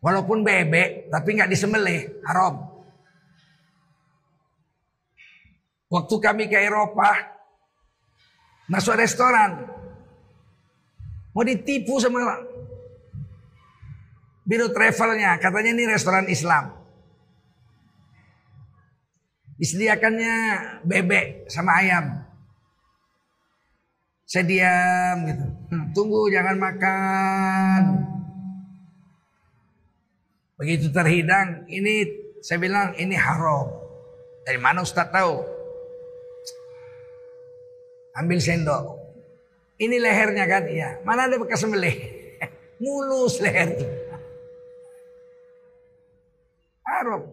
Walaupun 0.00 0.46
bebek 0.46 1.10
tapi 1.10 1.28
nggak 1.36 1.50
disembelih, 1.50 2.22
haram. 2.22 2.65
Waktu 5.86 6.14
kami 6.18 6.50
ke 6.50 6.58
Eropa 6.58 7.14
masuk 8.66 8.98
restoran 8.98 9.70
mau 11.30 11.46
ditipu 11.46 12.02
sama 12.02 12.42
biro 14.42 14.70
travelnya 14.74 15.38
katanya 15.38 15.70
ini 15.74 15.84
restoran 15.86 16.26
Islam. 16.26 16.74
Disediakannya 19.56 20.34
bebek 20.84 21.48
sama 21.48 21.80
ayam. 21.80 22.26
Saya 24.26 24.44
diam 24.44 25.16
gitu. 25.22 25.46
Hmm, 25.70 25.86
tunggu 25.94 26.28
jangan 26.28 26.58
makan. 26.58 27.82
Begitu 30.58 30.90
terhidang, 30.90 31.64
ini 31.70 32.04
saya 32.42 32.58
bilang 32.58 32.92
ini 32.98 33.14
haram. 33.16 33.70
Dari 34.44 34.58
mana 34.60 34.82
Ustaz 34.82 35.08
tahu? 35.08 35.55
Ambil 38.16 38.40
sendok. 38.40 38.96
Ini 39.76 40.00
lehernya 40.00 40.48
kan? 40.48 40.64
Iya. 40.64 41.04
Mana 41.04 41.28
ada 41.28 41.36
bekas 41.36 41.60
sembelih? 41.60 41.92
Mulus 42.82 43.44
leher 43.44 43.76
itu. 43.76 43.86
Haram. 46.86 47.28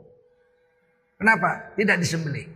Kenapa? 1.16 1.72
Tidak 1.80 1.98
disembelih. 2.04 2.52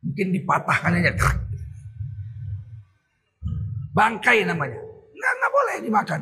Mungkin 0.00 0.32
dipatahkan 0.32 0.96
aja. 0.96 1.12
Bangkai 3.92 4.48
namanya. 4.48 4.80
Enggak, 5.12 5.32
enggak 5.36 5.52
boleh 5.52 5.76
dimakan. 5.84 6.20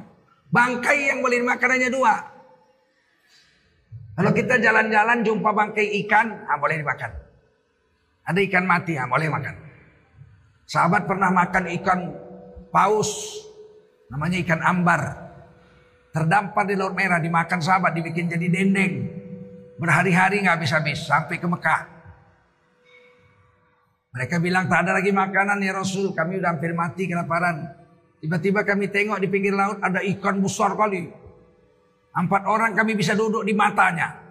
Bangkai 0.52 0.98
yang 1.08 1.18
boleh 1.22 1.36
dimakan 1.40 1.70
hanya 1.78 1.88
dua. 1.88 2.14
Kalau 4.12 4.30
kita 4.34 4.60
jalan-jalan 4.60 5.24
jumpa 5.24 5.50
bangkai 5.56 5.86
ikan, 6.04 6.44
ah, 6.44 6.60
boleh 6.60 6.84
dimakan. 6.84 7.21
Ada 8.22 8.38
ikan 8.46 8.64
mati, 8.64 8.94
ah, 8.94 9.10
boleh 9.10 9.26
makan. 9.26 9.54
Sahabat 10.62 11.04
pernah 11.10 11.28
makan 11.34 11.64
ikan 11.82 12.00
paus, 12.70 13.42
namanya 14.08 14.38
ikan 14.46 14.60
ambar. 14.62 15.02
Terdampar 16.12 16.68
di 16.68 16.76
Laut 16.76 16.94
Merah, 16.94 17.18
dimakan 17.18 17.58
sahabat, 17.58 17.96
dibikin 17.96 18.28
jadi 18.28 18.46
dendeng. 18.46 19.10
Berhari-hari 19.80 20.44
nggak 20.44 20.60
habis-habis 20.60 21.08
sampai 21.08 21.40
ke 21.40 21.48
Mekah. 21.48 21.82
Mereka 24.12 24.38
bilang 24.44 24.68
tak 24.68 24.86
ada 24.86 25.00
lagi 25.00 25.08
makanan 25.08 25.58
ya 25.64 25.72
Rasul, 25.72 26.12
kami 26.12 26.38
udah 26.38 26.52
hampir 26.52 26.76
mati 26.76 27.08
kelaparan. 27.08 27.64
Tiba-tiba 28.22 28.62
kami 28.62 28.86
tengok 28.92 29.18
di 29.18 29.26
pinggir 29.26 29.56
laut 29.56 29.82
ada 29.82 29.98
ikan 30.04 30.38
besar 30.38 30.78
kali. 30.78 31.10
Empat 32.12 32.46
orang 32.46 32.76
kami 32.76 32.94
bisa 32.94 33.18
duduk 33.18 33.42
di 33.42 33.56
matanya. 33.56 34.21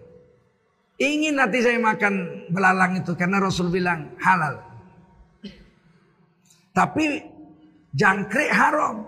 Ingin 1.02 1.34
nanti 1.34 1.58
saya 1.60 1.82
makan 1.82 2.46
belalang 2.54 3.02
itu 3.02 3.12
karena 3.18 3.42
Rasul 3.42 3.74
bilang 3.74 4.14
halal. 4.22 4.62
Tapi 6.70 7.26
jangkrik 7.90 8.54
haram. 8.54 9.02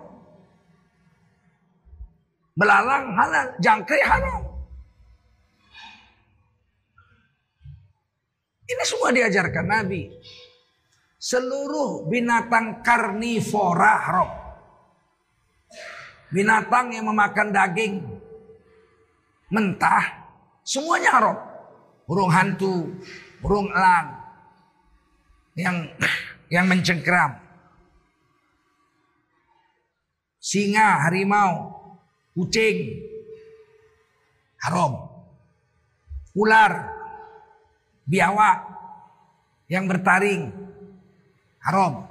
Belalang 2.59 3.15
halal, 3.15 3.47
jangkrik 3.63 4.03
haram. 4.03 4.43
Ini 8.69 8.85
semua 8.85 9.15
diajarkan 9.15 9.67
Nabi. 9.71 10.13
Seluruh 11.17 12.05
binatang 12.11 12.83
karnivora 12.83 13.95
haram. 14.03 14.31
Binatang 16.29 16.93
yang 16.93 17.09
memakan 17.09 17.49
daging 17.53 18.05
mentah 19.49 20.29
semuanya 20.61 21.11
haram. 21.17 21.37
Burung 22.09 22.33
hantu, 22.33 22.89
burung 23.41 23.69
elang 23.69 24.17
yang 25.57 25.77
yang 26.49 26.65
mencengkram. 26.65 27.37
Singa, 30.41 31.05
harimau, 31.05 31.77
kucing 32.33 33.05
haram. 34.65 35.13
Ular, 36.33 36.73
biawak 38.09 38.59
yang 39.69 39.85
bertaring 39.85 40.49
haram. 41.61 42.08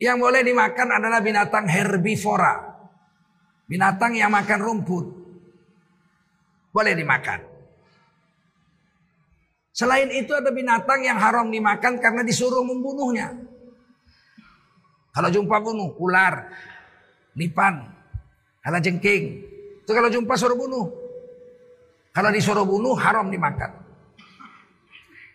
Yang 0.00 0.16
boleh 0.16 0.40
dimakan 0.40 0.88
adalah 0.96 1.20
binatang 1.20 1.68
herbivora. 1.68 2.56
Binatang 3.68 4.16
yang 4.16 4.32
makan 4.32 4.58
rumput. 4.64 5.06
Boleh 6.72 6.96
dimakan. 6.96 7.44
Selain 9.76 10.08
itu 10.08 10.32
ada 10.32 10.48
binatang 10.48 11.04
yang 11.04 11.20
haram 11.20 11.52
dimakan 11.52 12.00
karena 12.00 12.24
disuruh 12.24 12.64
membunuhnya. 12.64 13.36
Kalau 15.12 15.28
jumpa 15.28 15.56
bunuh, 15.60 15.92
ular, 16.00 16.48
lipan, 17.36 17.84
jengking. 18.80 19.24
Itu 19.84 19.90
kalau 19.92 20.08
jumpa 20.08 20.32
suruh 20.36 20.56
bunuh. 20.56 20.86
Kalau 22.10 22.30
disuruh 22.32 22.66
bunuh 22.66 22.96
haram 22.96 23.28
dimakan. 23.28 23.70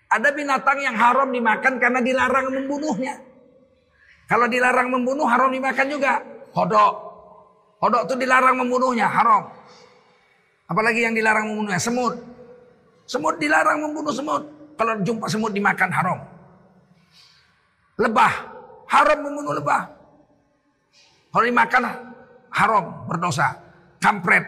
Ada 0.10 0.32
binatang 0.32 0.80
yang 0.80 0.96
haram 0.96 1.28
dimakan 1.30 1.78
karena 1.78 2.00
dilarang 2.00 2.50
membunuhnya. 2.50 3.35
Kalau 4.26 4.46
dilarang 4.50 4.90
membunuh 4.90 5.26
haram 5.30 5.50
dimakan 5.54 5.88
juga. 5.90 6.22
Hodok. 6.56 6.94
Hodok 7.82 8.02
itu 8.10 8.16
dilarang 8.26 8.56
membunuhnya 8.58 9.06
haram. 9.06 9.52
Apalagi 10.66 11.06
yang 11.06 11.14
dilarang 11.14 11.46
membunuhnya 11.46 11.78
semut. 11.78 12.18
Semut 13.06 13.38
dilarang 13.38 13.86
membunuh 13.86 14.14
semut. 14.14 14.44
Kalau 14.76 14.94
jumpa 15.06 15.26
semut 15.30 15.52
dimakan 15.54 15.90
haram. 15.94 16.20
Lebah 18.02 18.34
haram 18.90 19.20
membunuh 19.22 19.54
lebah. 19.56 19.88
Kalau 21.30 21.46
dimakan 21.46 21.82
haram 22.50 22.86
berdosa. 23.06 23.54
Kampret. 24.02 24.46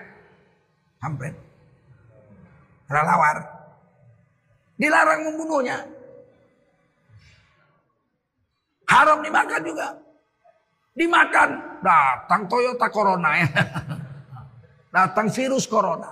Kampret 0.97 1.47
relawar. 2.87 3.37
Dilarang 4.79 5.21
membunuhnya. 5.27 5.83
Haram 8.87 9.19
dimakan 9.19 9.61
juga. 9.63 9.87
Dimakan. 10.95 11.49
Datang 11.83 12.41
Toyota 12.47 12.87
Corona 12.89 13.29
ya. 13.37 13.47
Datang 14.95 15.27
virus 15.29 15.67
Corona. 15.67 16.09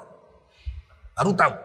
Baru 1.16 1.32
tahu. 1.32 1.56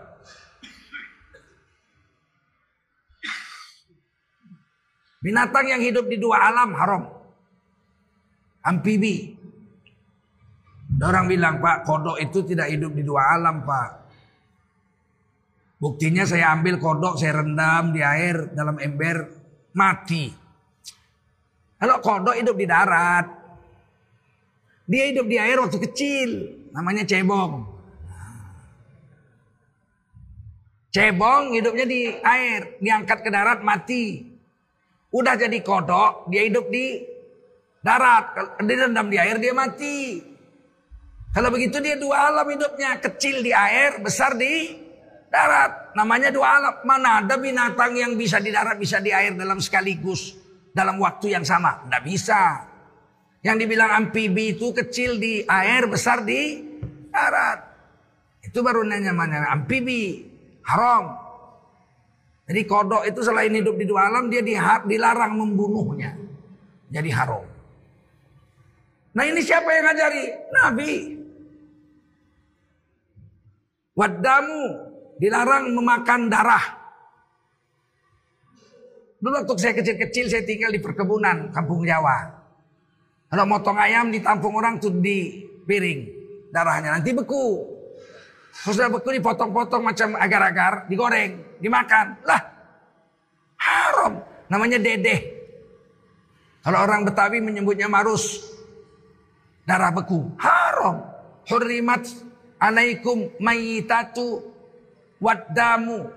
Binatang 5.21 5.69
yang 5.69 5.83
hidup 5.85 6.09
di 6.09 6.17
dua 6.17 6.49
alam 6.49 6.73
haram. 6.73 7.03
Amfibi. 8.65 9.37
Orang 11.01 11.29
bilang, 11.29 11.61
Pak, 11.61 11.87
kodok 11.87 12.21
itu 12.21 12.45
tidak 12.45 12.69
hidup 12.73 12.93
di 12.93 13.05
dua 13.05 13.37
alam, 13.37 13.65
Pak. 13.65 13.91
Buktinya 15.81 16.29
saya 16.29 16.53
ambil 16.53 16.77
kodok, 16.77 17.17
saya 17.17 17.41
rendam 17.41 17.95
di 17.95 18.05
air 18.05 18.53
dalam 18.53 18.77
ember, 18.77 19.33
mati. 19.73 20.29
Kalau 21.81 21.97
kodok 22.05 22.37
hidup 22.37 22.61
di 22.61 22.69
darat, 22.69 23.25
dia 24.85 25.09
hidup 25.09 25.25
di 25.25 25.41
air 25.41 25.57
waktu 25.57 25.81
kecil, 25.81 26.31
namanya 26.77 27.09
cebong. 27.09 27.65
Cebong 30.93 31.57
hidupnya 31.57 31.87
di 31.87 32.11
air, 32.21 32.77
diangkat 32.83 33.19
ke 33.25 33.31
darat 33.33 33.65
mati. 33.65 34.29
Udah 35.15 35.41
jadi 35.41 35.57
kodok, 35.65 36.29
dia 36.29 36.45
hidup 36.45 36.69
di 36.69 37.01
darat. 37.81 38.37
Kalau 38.37 38.67
direndam 38.67 39.09
di 39.09 39.17
air 39.17 39.41
dia 39.41 39.57
mati. 39.57 40.21
Kalau 41.31 41.49
begitu 41.55 41.79
dia 41.79 41.95
dua 41.95 42.29
alam 42.29 42.45
hidupnya, 42.51 42.99
kecil 42.99 43.41
di 43.41 43.55
air, 43.55 44.03
besar 44.03 44.35
di 44.35 44.75
darat. 45.31 45.95
Namanya 45.95 46.35
dua 46.35 46.59
alam. 46.59 46.75
Mana 46.83 47.23
ada 47.23 47.39
binatang 47.39 47.95
yang 47.95 48.19
bisa 48.19 48.43
di 48.43 48.51
darat, 48.51 48.75
bisa 48.77 48.99
di 48.99 49.15
air 49.15 49.39
dalam 49.39 49.63
sekaligus. 49.63 50.35
Dalam 50.71 50.99
waktu 51.03 51.35
yang 51.35 51.45
sama. 51.47 51.85
Tidak 51.87 52.03
bisa. 52.07 52.67
Yang 53.41 53.57
dibilang 53.65 53.91
amfibi 54.05 54.55
itu 54.55 54.71
kecil 54.77 55.17
di 55.17 55.45
air, 55.49 55.89
besar 55.89 56.23
di 56.23 56.61
darat. 57.09 57.59
Itu 58.45 58.61
baru 58.61 58.85
nanya 58.85 59.13
mana 59.13 59.49
amfibi. 59.53 60.29
Haram. 60.65 61.17
Jadi 62.51 62.67
kodok 62.67 63.07
itu 63.07 63.23
selain 63.23 63.55
hidup 63.55 63.79
di 63.79 63.87
dua 63.87 64.11
alam 64.11 64.27
dia 64.27 64.43
dilarang 64.83 65.39
membunuhnya. 65.39 66.19
Jadi 66.91 67.11
haram. 67.15 67.47
Nah 69.15 69.25
ini 69.27 69.39
siapa 69.43 69.71
yang 69.71 69.85
ngajari? 69.91 70.25
Nabi. 70.55 70.93
Wadamu 73.95 74.63
dilarang 75.19 75.75
memakan 75.75 76.31
darah. 76.31 76.80
Dulu 79.21 79.35
waktu 79.37 79.53
saya 79.61 79.75
kecil-kecil 79.77 80.33
saya 80.33 80.43
tinggal 80.49 80.73
di 80.73 80.81
perkebunan 80.81 81.53
kampung 81.53 81.85
Jawa. 81.85 82.41
Kalau 83.31 83.45
motong 83.47 83.77
ayam 83.77 84.09
ditampung 84.09 84.57
orang 84.57 84.81
tuh 84.81 84.91
di 84.97 85.45
piring 85.69 86.01
darahnya 86.51 86.99
nanti 86.99 87.15
beku. 87.15 87.79
Sesudah 88.51 88.93
beku 88.93 89.15
dipotong-potong 89.15 89.81
macam 89.81 90.19
agar-agar, 90.21 90.85
digoreng, 90.91 91.61
dimakan. 91.63 92.19
Lah, 92.27 92.43
haram. 93.57 94.21
Namanya 94.51 94.77
dedeh. 94.77 95.21
Kalau 96.61 96.79
orang 96.85 97.09
Betawi 97.09 97.41
menyebutnya 97.41 97.89
marus. 97.89 98.53
Darah 99.65 99.95
beku. 99.95 100.29
Haram. 100.37 101.01
Hurrimat 101.49 102.05
alaikum 102.61 103.33
mayitatu 103.41 104.45
waddamu. 105.23 106.13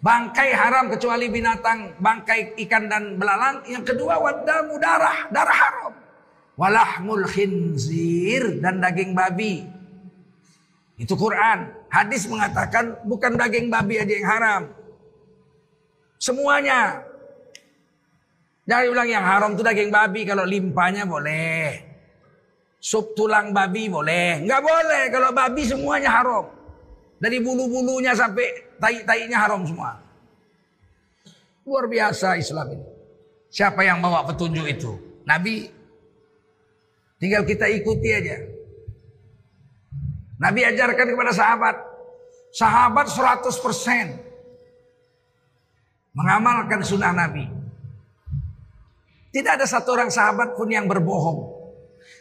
Bangkai 0.00 0.56
haram 0.56 0.88
kecuali 0.88 1.28
binatang, 1.28 1.92
bangkai 2.00 2.56
ikan 2.64 2.88
dan 2.88 3.20
belalang. 3.20 3.60
Yang 3.68 3.92
kedua 3.92 4.16
waddamu 4.16 4.80
darah, 4.80 5.28
darah 5.28 5.58
haram. 5.60 5.92
Walahmul 6.56 7.28
khinzir 7.28 8.64
dan 8.64 8.80
daging 8.80 9.12
babi. 9.12 9.68
Itu 10.96 11.16
Quran. 11.20 11.68
Hadis 11.92 12.24
mengatakan 12.28 12.96
bukan 13.04 13.36
daging 13.36 13.68
babi 13.68 14.00
aja 14.00 14.12
yang 14.12 14.28
haram. 14.28 14.62
Semuanya. 16.16 17.04
Jangan 18.68 18.84
bilang 18.92 19.08
yang 19.08 19.24
haram 19.24 19.50
itu 19.52 19.64
daging 19.64 19.92
babi. 19.92 20.24
Kalau 20.24 20.44
limpanya 20.48 21.04
boleh. 21.04 21.80
Sup 22.80 23.12
tulang 23.12 23.52
babi 23.52 23.92
boleh. 23.92 24.44
Nggak 24.44 24.62
boleh. 24.64 25.02
Kalau 25.12 25.28
babi 25.32 25.62
semuanya 25.64 26.08
haram. 26.08 26.48
Dari 27.20 27.36
bulu-bulunya 27.40 28.16
sampai 28.16 28.69
tai-tainya 28.80 29.36
haram 29.36 29.62
semua. 29.68 30.00
Luar 31.68 31.86
biasa 31.86 32.40
Islam 32.40 32.74
ini. 32.74 32.86
Siapa 33.52 33.84
yang 33.84 34.00
bawa 34.00 34.24
petunjuk 34.26 34.66
itu? 34.66 34.96
Nabi. 35.28 35.68
Tinggal 37.20 37.44
kita 37.44 37.68
ikuti 37.68 38.08
aja. 38.10 38.40
Nabi 40.40 40.64
ajarkan 40.64 41.06
kepada 41.12 41.32
sahabat. 41.36 41.76
Sahabat 42.50 43.06
100% 43.12 43.46
mengamalkan 46.16 46.82
sunnah 46.82 47.14
Nabi. 47.14 47.46
Tidak 49.30 49.52
ada 49.54 49.62
satu 49.62 49.94
orang 49.94 50.10
sahabat 50.10 50.58
pun 50.58 50.66
yang 50.66 50.90
berbohong. 50.90 51.60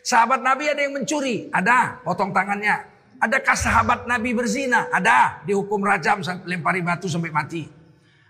Sahabat 0.06 0.46
Nabi 0.46 0.70
ada 0.70 0.86
yang 0.86 0.94
mencuri, 0.94 1.50
ada 1.50 1.98
potong 2.06 2.30
tangannya. 2.30 2.86
Adakah 3.20 3.56
sahabat 3.56 4.08
Nabi 4.08 4.32
berzina? 4.32 4.88
Ada, 4.88 5.44
dihukum 5.44 5.84
rajam 5.84 6.24
lempari 6.48 6.80
batu 6.80 7.12
sampai 7.12 7.32
mati. 7.36 7.68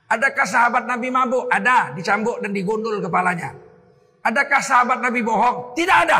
Adakah 0.10 0.45
sahabat 0.49 0.89
Nabi 0.89 1.13
mabuk? 1.13 1.45
Ada, 1.54 1.93
dicambuk 1.93 2.41
dan 2.41 2.49
digondol 2.49 2.97
kepalanya. 2.97 3.54
Adakah 4.25 4.58
sahabat 4.58 4.97
Nabi 4.97 5.21
bohong? 5.21 5.78
Tidak 5.78 5.97
ada. 6.10 6.19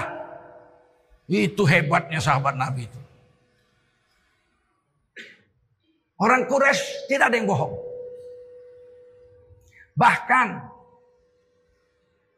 Itu 1.26 1.66
hebatnya 1.66 2.22
sahabat 2.22 2.54
Nabi 2.54 2.86
itu. 2.86 3.00
Orang 6.22 6.46
Quraisy 6.46 7.10
tidak 7.10 7.34
ada 7.34 7.36
yang 7.42 7.50
bohong. 7.50 7.74
Bahkan 9.98 10.48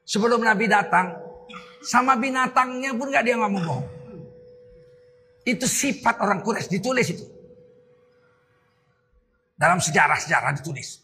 sebelum 0.07 0.47
Nabi 0.47 0.71
datang, 0.71 1.11
sama 1.83 2.15
binatangnya 2.15 2.95
pun 2.95 3.11
gak 3.11 3.25
dia 3.27 3.35
ngomong 3.35 3.63
bohong. 3.67 4.00
Itu 5.41 5.65
sifat 5.65 6.21
orang 6.21 6.45
Quraisy 6.45 6.69
ditulis 6.69 7.07
itu. 7.09 7.25
Dalam 9.57 9.81
sejarah-sejarah 9.81 10.57
ditulis. 10.57 11.01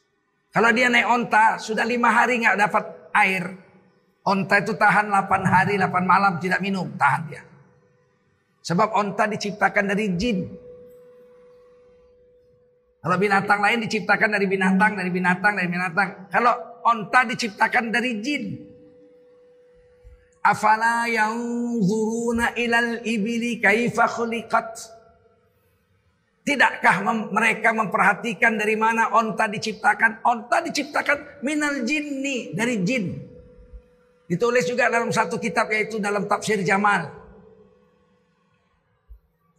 Kalau 0.53 0.73
dia 0.73 0.89
naik 0.89 1.05
onta, 1.05 1.61
sudah 1.61 1.85
lima 1.85 2.09
hari 2.09 2.41
nggak 2.41 2.57
dapat 2.57 2.83
air. 3.13 3.43
Onta 4.27 4.59
itu 4.59 4.75
tahan 4.75 5.07
8 5.07 5.45
hari, 5.45 5.79
8 5.79 6.03
malam 6.03 6.35
tidak 6.41 6.59
minum, 6.59 6.91
tahan 6.99 7.21
dia. 7.31 7.43
Sebab 8.65 8.91
onta 8.91 9.23
diciptakan 9.23 9.85
dari 9.87 10.11
jin. 10.19 10.43
Kalau 12.99 13.15
binatang 13.15 13.63
lain 13.63 13.87
diciptakan 13.87 14.35
dari 14.35 14.45
binatang, 14.51 14.99
dari 14.99 15.07
binatang, 15.07 15.53
dari 15.55 15.69
binatang. 15.71 16.09
Kalau 16.27 16.53
onta 16.83 17.23
diciptakan 17.23 17.87
dari 17.87 18.19
jin. 18.19 18.43
Afala 20.47 21.11
yang 21.11 21.35
zuruna 21.83 22.55
ilal 22.55 23.03
ibili 23.03 23.59
kaifa 23.59 24.07
khuliqat. 24.07 24.95
Tidakkah 26.47 27.03
mem 27.03 27.35
mereka 27.35 27.75
memperhatikan 27.75 28.55
dari 28.55 28.79
mana 28.79 29.11
onta 29.11 29.51
diciptakan? 29.51 30.23
Onta 30.23 30.63
diciptakan 30.63 31.43
minal 31.43 31.83
jinni, 31.83 32.55
dari 32.55 32.79
jin. 32.87 33.19
Ditulis 34.31 34.63
juga 34.63 34.87
dalam 34.87 35.11
satu 35.11 35.35
kitab 35.35 35.67
yaitu 35.67 35.99
dalam 35.99 36.23
tafsir 36.31 36.63
Jamal. 36.63 37.11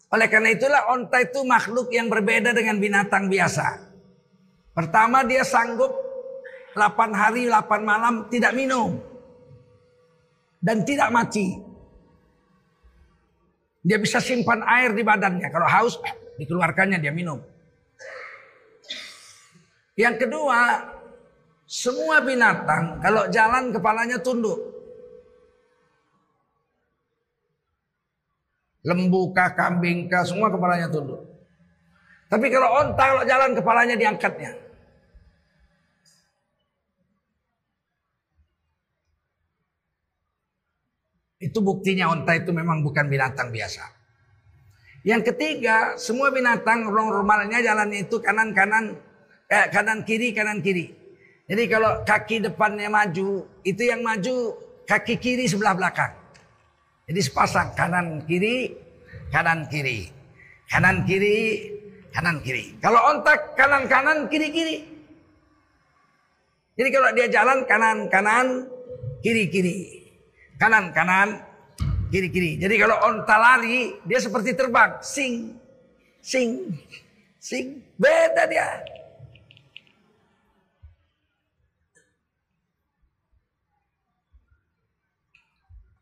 Oleh 0.09 0.29
karena 0.33 0.57
itulah 0.57 0.89
onta 0.89 1.21
itu 1.21 1.45
makhluk 1.45 1.93
yang 1.93 2.09
berbeda 2.09 2.57
dengan 2.57 2.81
binatang 2.81 3.29
biasa. 3.29 3.85
Pertama 4.73 5.21
dia 5.29 5.45
sanggup 5.45 5.93
8 6.73 7.13
hari 7.13 7.45
8 7.53 7.85
malam 7.85 8.25
tidak 8.33 8.57
minum. 8.57 9.08
Dan 10.59 10.83
tidak 10.83 11.15
mati. 11.15 11.55
Dia 13.83 13.97
bisa 13.97 14.19
simpan 14.19 14.61
air 14.67 14.93
di 14.93 15.07
badannya. 15.07 15.49
Kalau 15.49 15.69
haus 15.71 15.95
dikeluarkannya 16.37 16.99
dia 16.99 17.15
minum. 17.15 17.39
Yang 19.99 20.27
kedua, 20.27 20.59
semua 21.67 22.23
binatang 22.23 23.03
kalau 23.03 23.27
jalan 23.33 23.75
kepalanya 23.75 24.19
tunduk. 24.23 24.57
Lembu 28.87 29.35
kah, 29.35 29.53
kambing 29.59 30.07
kah, 30.07 30.23
semua 30.23 30.49
kepalanya 30.49 30.87
tunduk. 30.87 31.19
Tapi 32.31 32.47
kalau 32.53 32.69
onta, 32.79 33.05
kalau 33.05 33.25
jalan 33.27 33.51
kepalanya 33.57 33.97
diangkatnya. 33.99 34.68
Itu 41.49 41.65
buktinya 41.65 42.13
onta 42.13 42.37
itu 42.37 42.53
memang 42.53 42.85
bukan 42.85 43.09
binatang 43.09 43.49
biasa. 43.49 43.89
Yang 45.09 45.33
ketiga, 45.33 45.97
semua 45.97 46.29
binatang 46.29 46.85
normalnya 46.93 47.65
jalannya 47.65 48.05
itu 48.05 48.21
kanan 48.21 48.53
kanan 48.53 49.01
eh, 49.49 49.67
kanan 49.73 50.05
kiri 50.05 50.37
kanan 50.37 50.61
kiri. 50.61 50.93
Jadi 51.49 51.65
kalau 51.65 52.05
kaki 52.05 52.45
depannya 52.45 52.93
maju, 52.93 53.49
itu 53.65 53.83
yang 53.89 54.05
maju 54.05 54.53
kaki 54.85 55.17
kiri 55.17 55.49
sebelah 55.49 55.73
belakang. 55.73 56.13
Jadi 57.09 57.21
sepasang 57.25 57.73
kanan 57.73 58.21
kiri, 58.29 58.77
kanan 59.33 59.65
kiri. 59.73 60.13
Kanan 60.69 61.09
kiri, 61.09 61.73
kanan 62.13 62.45
kiri. 62.45 62.77
Kalau 62.77 63.01
ontak 63.09 63.57
kanan 63.57 63.89
kanan 63.89 64.29
kiri 64.29 64.53
kiri. 64.53 64.77
Jadi 66.77 66.89
kalau 66.93 67.09
dia 67.17 67.27
jalan 67.33 67.65
kanan 67.65 68.13
kanan 68.13 68.47
kiri 69.25 69.49
kiri. 69.49 69.77
Kanan 70.59 70.91
kanan 70.91 71.39
kiri 72.11 72.29
kiri. 72.35 72.51
Jadi 72.59 72.75
kalau 72.83 72.99
onta 73.07 73.39
lari 73.39 73.95
dia 74.03 74.19
seperti 74.19 74.59
terbang, 74.59 74.99
sing 74.99 75.55
sing 76.19 76.75
sing 77.39 77.79
beda 77.95 78.45
dia. 78.51 78.83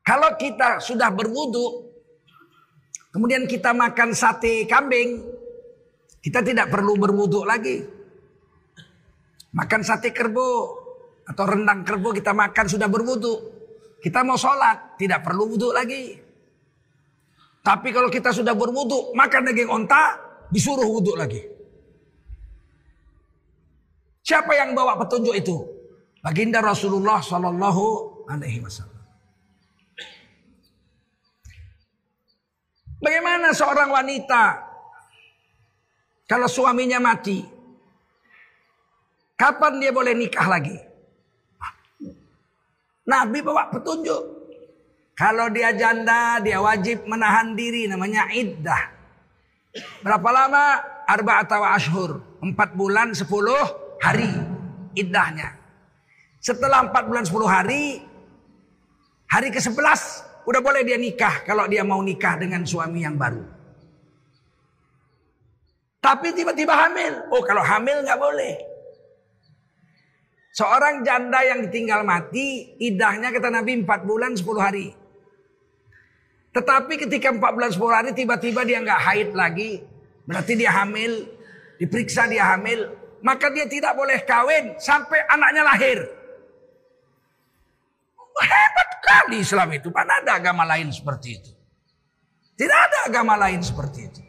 Kalau 0.06 0.38
kita 0.38 0.78
sudah 0.78 1.10
berwudu, 1.10 1.90
kemudian 3.10 3.42
kita 3.44 3.74
makan 3.74 4.14
sate 4.14 4.62
kambing, 4.70 5.18
kita 6.22 6.46
tidak 6.46 6.70
perlu 6.70 6.94
berwudu 6.94 7.42
lagi. 7.42 7.82
Makan 9.50 9.82
sate 9.82 10.14
kerbo 10.14 10.78
atau 11.26 11.44
rendang 11.44 11.82
kerbo 11.82 12.14
kita 12.14 12.30
makan 12.30 12.66
sudah 12.70 12.86
berwudu. 12.86 13.55
Kita 14.06 14.22
mau 14.22 14.38
sholat, 14.38 14.94
tidak 14.94 15.26
perlu 15.26 15.50
wudhu 15.50 15.74
lagi. 15.74 16.14
Tapi 17.58 17.90
kalau 17.90 18.06
kita 18.06 18.30
sudah 18.30 18.54
berwudu, 18.54 19.10
makan 19.18 19.50
daging 19.50 19.66
onta, 19.66 20.14
disuruh 20.46 20.86
wudhu 20.86 21.18
lagi. 21.18 21.42
Siapa 24.22 24.54
yang 24.54 24.78
bawa 24.78 24.94
petunjuk 25.02 25.34
itu? 25.34 25.58
Baginda 26.22 26.62
Rasulullah 26.62 27.18
Sallallahu 27.18 27.82
Alaihi 28.30 28.62
Wasallam. 28.62 29.02
Bagaimana 33.02 33.50
seorang 33.50 33.90
wanita 33.90 34.62
kalau 36.30 36.46
suaminya 36.46 37.02
mati? 37.02 37.42
Kapan 39.34 39.82
dia 39.82 39.90
boleh 39.90 40.14
nikah 40.14 40.46
lagi? 40.46 40.85
Nabi 43.06 43.38
bawa 43.40 43.70
petunjuk. 43.70 44.22
Kalau 45.16 45.48
dia 45.48 45.72
janda, 45.72 46.42
dia 46.44 46.60
wajib 46.60 47.08
menahan 47.08 47.56
diri 47.56 47.88
namanya 47.88 48.28
iddah. 48.34 48.92
Berapa 50.04 50.28
lama? 50.28 50.64
Arba 51.06 51.46
atau 51.46 51.62
ashur. 51.64 52.10
Empat 52.42 52.76
bulan 52.76 53.16
sepuluh 53.16 53.62
hari 54.02 54.28
iddahnya. 54.92 55.54
Setelah 56.42 56.84
empat 56.90 57.08
bulan 57.08 57.24
sepuluh 57.24 57.48
hari, 57.48 58.02
hari 59.30 59.48
ke 59.48 59.62
sebelas 59.62 60.26
udah 60.44 60.60
boleh 60.60 60.84
dia 60.84 61.00
nikah 61.00 61.46
kalau 61.48 61.64
dia 61.64 61.80
mau 61.86 62.02
nikah 62.04 62.36
dengan 62.36 62.66
suami 62.66 63.06
yang 63.06 63.16
baru. 63.16 63.42
Tapi 66.02 66.30
tiba-tiba 66.36 66.76
hamil. 66.76 67.24
Oh 67.32 67.42
kalau 67.42 67.64
hamil 67.64 68.04
nggak 68.04 68.20
boleh. 68.20 68.75
Seorang 70.56 71.04
janda 71.04 71.44
yang 71.44 71.68
ditinggal 71.68 72.00
mati, 72.00 72.72
idahnya 72.80 73.28
kata 73.28 73.52
Nabi 73.52 73.84
4 73.84 74.08
bulan 74.08 74.32
10 74.32 74.56
hari. 74.56 74.88
Tetapi 76.56 76.96
ketika 76.96 77.28
4 77.28 77.44
bulan 77.52 77.68
10 77.68 77.92
hari 77.92 78.10
tiba-tiba 78.16 78.64
dia 78.64 78.80
nggak 78.80 79.00
haid 79.04 79.30
lagi. 79.36 79.84
Berarti 80.24 80.56
dia 80.56 80.72
hamil, 80.72 81.28
diperiksa 81.76 82.24
dia 82.24 82.56
hamil. 82.56 82.88
Maka 83.20 83.52
dia 83.52 83.68
tidak 83.68 83.92
boleh 84.00 84.16
kawin 84.24 84.80
sampai 84.80 85.28
anaknya 85.28 85.60
lahir. 85.60 85.98
Hebat 88.40 88.90
kali 89.04 89.44
Islam 89.44 89.68
itu. 89.76 89.92
Mana 89.92 90.24
ada 90.24 90.40
agama 90.40 90.64
lain 90.64 90.88
seperti 90.88 91.36
itu. 91.36 91.52
Tidak 92.56 92.80
ada 92.80 92.98
agama 93.12 93.36
lain 93.36 93.60
seperti 93.60 94.08
itu. 94.08 94.20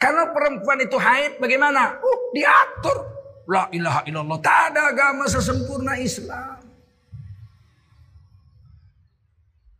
Kalau 0.00 0.29
perempuan 0.40 0.80
itu 0.80 0.96
haid 0.96 1.36
bagaimana? 1.36 2.00
Uh, 2.00 2.20
diatur. 2.32 2.98
La 3.44 3.68
ilaha 3.68 4.00
illallah. 4.08 4.38
Tak 4.40 4.72
ada 4.72 4.96
agama 4.96 5.28
sesempurna 5.28 6.00
Islam. 6.00 6.56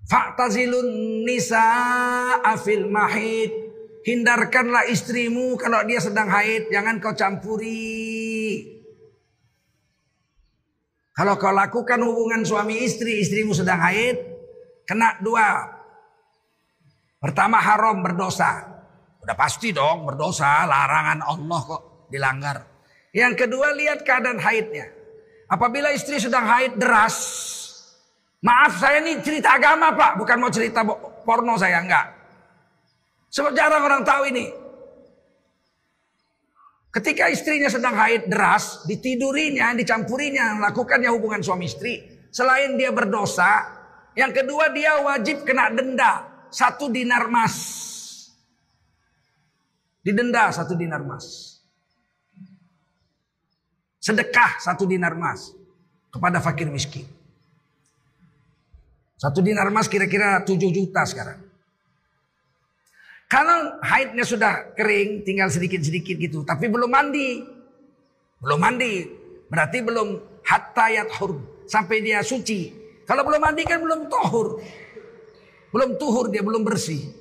Fa'tazilun 0.05 1.25
nisa 1.25 1.65
afil 2.45 2.85
mahid. 2.93 3.73
Hindarkanlah 4.05 4.89
istrimu 4.93 5.57
kalau 5.57 5.81
dia 5.89 6.03
sedang 6.03 6.29
haid. 6.29 6.69
Jangan 6.69 7.01
kau 7.01 7.17
campuri. 7.17 8.67
Kalau 11.15 11.37
kau 11.37 11.53
lakukan 11.53 12.01
hubungan 12.01 12.43
suami 12.43 12.81
istri, 12.81 13.21
istrimu 13.21 13.53
sedang 13.53 13.79
haid. 13.81 14.19
Kena 14.89 15.21
dua. 15.23 15.79
Pertama 17.21 17.61
haram 17.61 18.01
berdosa. 18.03 18.70
Udah 19.21 19.37
pasti 19.37 19.69
dong 19.71 20.09
berdosa, 20.09 20.65
larangan 20.65 21.21
Allah 21.21 21.61
kok 21.61 21.83
dilanggar. 22.09 22.57
Yang 23.13 23.47
kedua 23.47 23.75
lihat 23.77 24.01
keadaan 24.07 24.41
haidnya. 24.41 24.89
Apabila 25.51 25.91
istri 25.91 26.17
sedang 26.23 26.47
haid 26.47 26.79
deras, 26.79 27.17
maaf 28.41 28.79
saya 28.79 29.03
ini 29.03 29.19
cerita 29.21 29.59
agama 29.59 29.93
pak, 29.93 30.17
bukan 30.17 30.37
mau 30.39 30.49
cerita 30.49 30.87
porno 31.27 31.59
saya 31.59 31.83
enggak. 31.83 32.07
Sebab 33.31 33.53
jarang 33.55 33.83
orang 33.83 34.03
tahu 34.07 34.31
ini. 34.31 34.47
Ketika 36.91 37.31
istrinya 37.31 37.71
sedang 37.71 37.95
haid 37.95 38.27
deras, 38.27 38.83
ditidurinya, 38.87 39.75
dicampurinya, 39.79 40.59
melakukannya 40.59 41.11
hubungan 41.15 41.39
suami 41.39 41.71
istri. 41.71 42.03
Selain 42.35 42.75
dia 42.75 42.91
berdosa, 42.91 43.63
yang 44.19 44.35
kedua 44.35 44.75
dia 44.75 44.99
wajib 45.03 45.47
kena 45.47 45.71
denda 45.71 46.27
satu 46.51 46.91
dinar 46.91 47.31
emas. 47.31 47.55
Didenda 50.01 50.49
satu 50.49 50.73
dinar 50.77 51.05
emas. 51.05 51.61
Sedekah 54.01 54.57
satu 54.57 54.89
dinar 54.89 55.13
emas 55.13 55.53
kepada 56.09 56.41
fakir 56.41 56.73
miskin. 56.73 57.05
Satu 59.21 59.45
dinar 59.45 59.69
emas 59.69 59.85
kira-kira 59.85 60.41
7 60.41 60.57
juta 60.73 61.05
sekarang. 61.05 61.45
Kalau 63.31 63.79
haidnya 63.85 64.25
sudah 64.25 64.73
kering, 64.75 65.23
tinggal 65.23 65.53
sedikit-sedikit 65.53 66.17
gitu, 66.19 66.43
tapi 66.43 66.67
belum 66.67 66.91
mandi. 66.91 67.45
Belum 68.41 68.59
mandi, 68.59 69.07
berarti 69.47 69.85
belum 69.85 70.41
hatta 70.43 70.89
yathur, 70.91 71.37
sampai 71.69 72.01
dia 72.01 72.25
suci. 72.25 72.73
Kalau 73.05 73.23
belum 73.23 73.39
mandi 73.39 73.63
kan 73.69 73.79
belum 73.85 74.09
tohur. 74.09 74.65
Belum 75.71 75.95
tuhur 76.01 76.33
dia, 76.33 76.43
belum 76.43 76.65
bersih. 76.65 77.20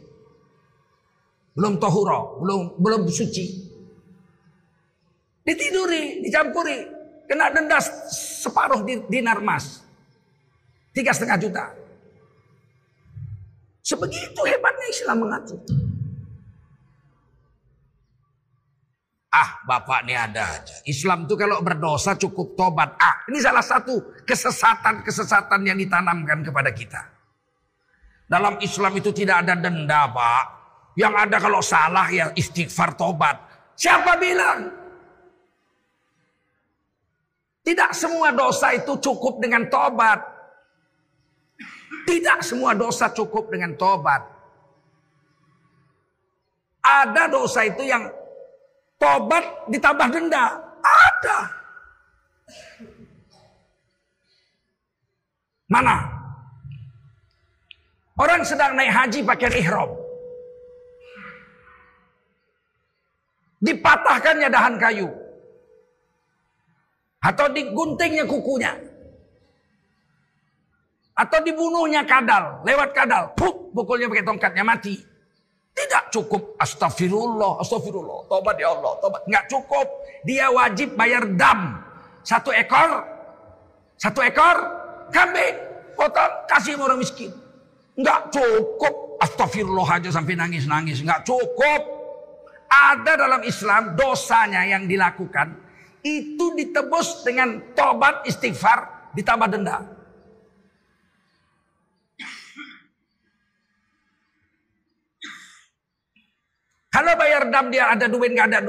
Belum 1.59 1.75
tohuro, 1.75 2.39
belum 2.39 2.79
belum 2.79 3.01
suci. 3.11 3.67
Ditiduri, 5.43 6.23
dicampuri, 6.23 6.87
kena 7.27 7.51
denda 7.51 7.83
separuh 8.39 8.79
dinar 9.11 9.43
emas. 9.43 9.83
Tiga 10.95 11.11
setengah 11.11 11.35
juta. 11.35 11.65
Sebegitu 13.83 14.39
hebatnya 14.47 14.87
Islam 14.87 15.17
mengatur. 15.27 15.59
Ah, 19.29 19.61
bapak 19.67 20.07
ini 20.07 20.15
ada 20.15 20.63
aja. 20.63 20.75
Islam 20.87 21.27
tuh 21.27 21.35
kalau 21.37 21.59
berdosa 21.59 22.15
cukup 22.15 22.55
tobat. 22.55 22.95
Ah, 22.97 23.27
ini 23.27 23.43
salah 23.43 23.61
satu 23.61 24.23
kesesatan-kesesatan 24.25 25.59
yang 25.67 25.75
ditanamkan 25.75 26.39
kepada 26.41 26.71
kita. 26.71 27.03
Dalam 28.25 28.57
Islam 28.63 28.95
itu 28.95 29.11
tidak 29.11 29.45
ada 29.45 29.53
denda, 29.59 30.07
Pak. 30.09 30.58
Yang 30.97 31.13
ada 31.27 31.37
kalau 31.37 31.61
salah 31.61 32.07
ya 32.09 32.31
istighfar 32.33 32.97
tobat. 32.97 33.37
Siapa 33.77 34.17
bilang? 34.17 34.69
Tidak 37.63 37.91
semua 37.93 38.33
dosa 38.33 38.73
itu 38.73 38.97
cukup 38.97 39.37
dengan 39.37 39.69
tobat. 39.69 40.19
Tidak 42.09 42.41
semua 42.41 42.73
dosa 42.73 43.13
cukup 43.13 43.53
dengan 43.53 43.77
tobat. 43.77 44.25
Ada 46.81 47.29
dosa 47.29 47.69
itu 47.69 47.85
yang 47.85 48.09
tobat 48.97 49.69
ditambah 49.69 50.07
denda. 50.09 50.57
Ada. 50.81 51.37
Mana? 55.69 55.97
Orang 58.17 58.41
sedang 58.41 58.73
naik 58.73 58.89
haji 58.89 59.19
pakai 59.21 59.61
ihram. 59.61 60.08
Dipatahkannya 63.59 64.47
dahan 64.47 64.75
kayu. 64.79 65.07
Atau 67.19 67.51
diguntingnya 67.51 68.23
kukunya. 68.23 68.71
Atau 71.19 71.43
dibunuhnya 71.43 72.07
kadal. 72.07 72.63
Lewat 72.63 72.95
kadal. 72.95 73.35
Puk, 73.35 73.75
pukulnya 73.75 74.07
pakai 74.07 74.23
tongkatnya 74.23 74.63
mati. 74.63 74.95
Tidak 75.75 76.15
cukup. 76.15 76.55
Astagfirullah. 76.55 77.59
Astagfirullah. 77.59 78.31
Tobat 78.31 78.55
ya 78.55 78.71
Allah. 78.71 78.95
Tobat. 79.03 79.21
Nggak 79.27 79.45
cukup. 79.51 79.87
Dia 80.23 80.47
wajib 80.47 80.95
bayar 80.95 81.27
dam. 81.35 81.83
Satu 82.23 82.55
ekor. 82.55 83.03
Satu 83.99 84.23
ekor. 84.23 84.57
Kambing. 85.11 85.59
Potong. 85.99 86.31
Kasih 86.47 86.79
orang 86.79 87.03
miskin. 87.03 87.35
Nggak 87.99 88.31
cukup. 88.31 89.19
Astagfirullah 89.19 89.99
aja 89.99 90.15
sampai 90.15 90.39
nangis-nangis. 90.39 91.03
Nggak 91.03 91.27
cukup. 91.27 91.98
Ada 92.69 93.17
dalam 93.17 93.41
Islam 93.41 93.97
dosanya 93.97 94.61
yang 94.61 94.85
dilakukan 94.85 95.57
itu 96.05 96.53
ditebus 96.55 97.25
dengan 97.25 97.73
tobat 97.73 98.23
istighfar 98.29 99.11
ditambah 99.17 99.49
denda. 99.49 99.83
Kalau 106.89 107.13
bayar 107.17 107.49
dam 107.53 107.69
dia 107.69 107.89
ada 107.93 108.05
duit 108.09 108.33
nggak 108.33 108.47
ada 108.49 108.59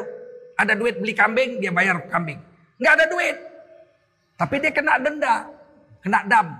ada 0.61 0.73
duit 0.77 1.01
beli 1.01 1.17
kambing 1.17 1.61
dia 1.61 1.73
bayar 1.73 2.05
kambing. 2.09 2.41
Nggak 2.81 2.93
ada 3.01 3.05
duit. 3.09 3.37
Tapi 4.37 4.55
dia 4.61 4.73
kena 4.73 5.01
denda 5.01 5.49
kena 6.05 6.21
dam. 6.29 6.57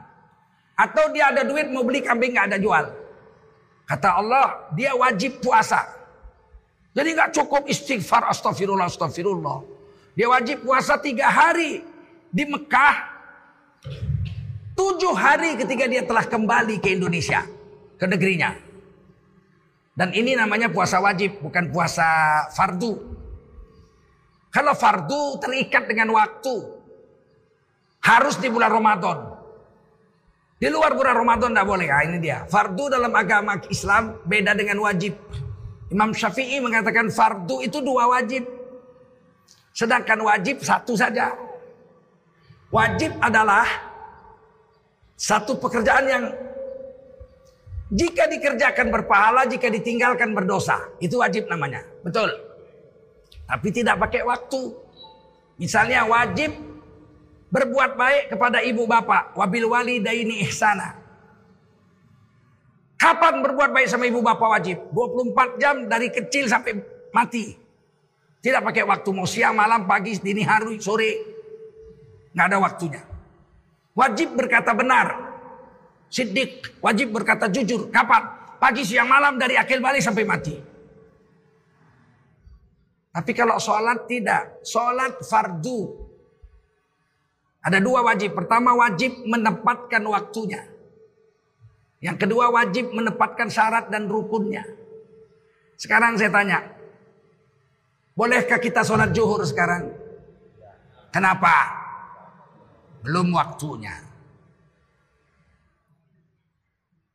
Atau 0.77 1.13
dia 1.13 1.29
ada 1.29 1.45
duit 1.45 1.69
mau 1.69 1.85
beli 1.85 2.01
kambing 2.01 2.33
nggak 2.33 2.53
ada 2.53 2.59
jual. 2.61 2.85
Kata 3.85 4.09
Allah 4.17 4.71
dia 4.73 4.97
wajib 4.97 5.45
puasa 5.45 6.00
jadi 6.91 7.09
nggak 7.15 7.31
cukup 7.39 7.71
istighfar 7.71 8.27
astagfirullah 8.27 8.91
astagfirullah. 8.91 9.59
Dia 10.19 10.27
wajib 10.27 10.67
puasa 10.67 10.99
tiga 10.99 11.31
hari 11.31 11.87
di 12.35 12.45
Mekah. 12.51 12.97
Tujuh 14.75 15.15
hari 15.15 15.55
ketika 15.61 15.87
dia 15.87 16.03
telah 16.03 16.27
kembali 16.27 16.83
ke 16.83 16.99
Indonesia. 16.99 17.47
Ke 17.95 18.11
negerinya. 18.11 18.57
Dan 19.95 20.11
ini 20.17 20.35
namanya 20.35 20.73
puasa 20.73 20.99
wajib 20.99 21.39
bukan 21.39 21.71
puasa 21.71 22.07
fardu. 22.57 22.99
Kalau 24.51 24.75
fardu 24.75 25.39
terikat 25.39 25.87
dengan 25.87 26.11
waktu. 26.11 26.83
Harus 28.01 28.41
di 28.41 28.49
bulan 28.51 28.73
Ramadan. 28.73 29.19
Di 30.57 30.67
luar 30.73 30.97
bulan 30.97 31.15
Ramadan 31.15 31.53
tidak 31.53 31.69
boleh. 31.69 31.87
Ah, 31.93 32.03
ini 32.03 32.19
dia. 32.19 32.49
Fardu 32.49 32.91
dalam 32.91 33.13
agama 33.15 33.61
Islam 33.69 34.25
beda 34.27 34.57
dengan 34.57 34.81
wajib. 34.83 35.15
Imam 35.91 36.15
Syafi'i 36.15 36.63
mengatakan 36.63 37.11
fardu 37.11 37.67
itu 37.67 37.83
dua 37.83 38.07
wajib. 38.11 38.47
Sedangkan 39.75 40.23
wajib 40.23 40.63
satu 40.63 40.95
saja. 40.95 41.35
Wajib 42.71 43.11
adalah 43.19 43.67
satu 45.19 45.59
pekerjaan 45.59 46.07
yang 46.07 46.25
jika 47.91 48.31
dikerjakan 48.31 48.95
berpahala, 48.95 49.51
jika 49.51 49.67
ditinggalkan 49.67 50.31
berdosa. 50.31 50.79
Itu 51.03 51.19
wajib 51.19 51.51
namanya. 51.51 51.83
Betul. 52.07 52.31
Tapi 53.51 53.69
tidak 53.75 53.99
pakai 53.99 54.23
waktu. 54.23 54.71
Misalnya 55.59 56.07
wajib 56.07 56.71
Berbuat 57.51 57.99
baik 57.99 58.25
kepada 58.31 58.63
ibu 58.63 58.87
bapak. 58.87 59.35
Wabil 59.35 59.67
wali 59.67 59.99
daini 59.99 60.47
ihsana. 60.47 61.00
Kapan 63.01 63.41
berbuat 63.41 63.73
baik 63.73 63.89
sama 63.89 64.05
ibu 64.05 64.21
bapak 64.21 64.61
wajib? 64.61 64.93
24 64.93 65.57
jam 65.57 65.89
dari 65.89 66.13
kecil 66.13 66.45
sampai 66.45 66.77
mati. 67.17 67.57
Tidak 68.45 68.61
pakai 68.61 68.85
waktu 68.85 69.09
mau 69.17 69.25
siang, 69.25 69.57
malam, 69.57 69.89
pagi, 69.89 70.21
dini 70.21 70.45
hari, 70.45 70.77
sore. 70.77 71.13
Nggak 72.37 72.45
ada 72.45 72.59
waktunya. 72.61 73.03
Wajib 73.97 74.37
berkata 74.37 74.77
benar. 74.77 75.17
Siddiq. 76.13 76.81
Wajib 76.85 77.17
berkata 77.17 77.49
jujur. 77.49 77.89
Kapan? 77.89 78.57
Pagi, 78.61 78.85
siang, 78.85 79.09
malam 79.09 79.41
dari 79.41 79.57
akil 79.57 79.81
balik 79.81 80.05
sampai 80.05 80.25
mati. 80.29 80.57
Tapi 83.17 83.33
kalau 83.33 83.57
sholat 83.57 84.05
tidak. 84.05 84.61
Sholat 84.61 85.25
fardu. 85.25 85.81
Ada 87.65 87.81
dua 87.81 88.05
wajib. 88.05 88.37
Pertama 88.37 88.77
wajib 88.77 89.25
menempatkan 89.25 90.05
waktunya. 90.05 90.70
Yang 92.01 92.17
kedua 92.27 92.49
wajib 92.49 92.97
menempatkan 92.97 93.53
syarat 93.53 93.93
dan 93.93 94.09
rukunnya. 94.09 94.65
Sekarang 95.77 96.17
saya 96.17 96.33
tanya. 96.33 96.61
Bolehkah 98.17 98.61
kita 98.61 98.85
sholat 98.85 99.13
zuhur 99.13 99.45
sekarang? 99.45 99.93
Kenapa? 101.13 101.77
Belum 103.05 103.33
waktunya. 103.37 103.97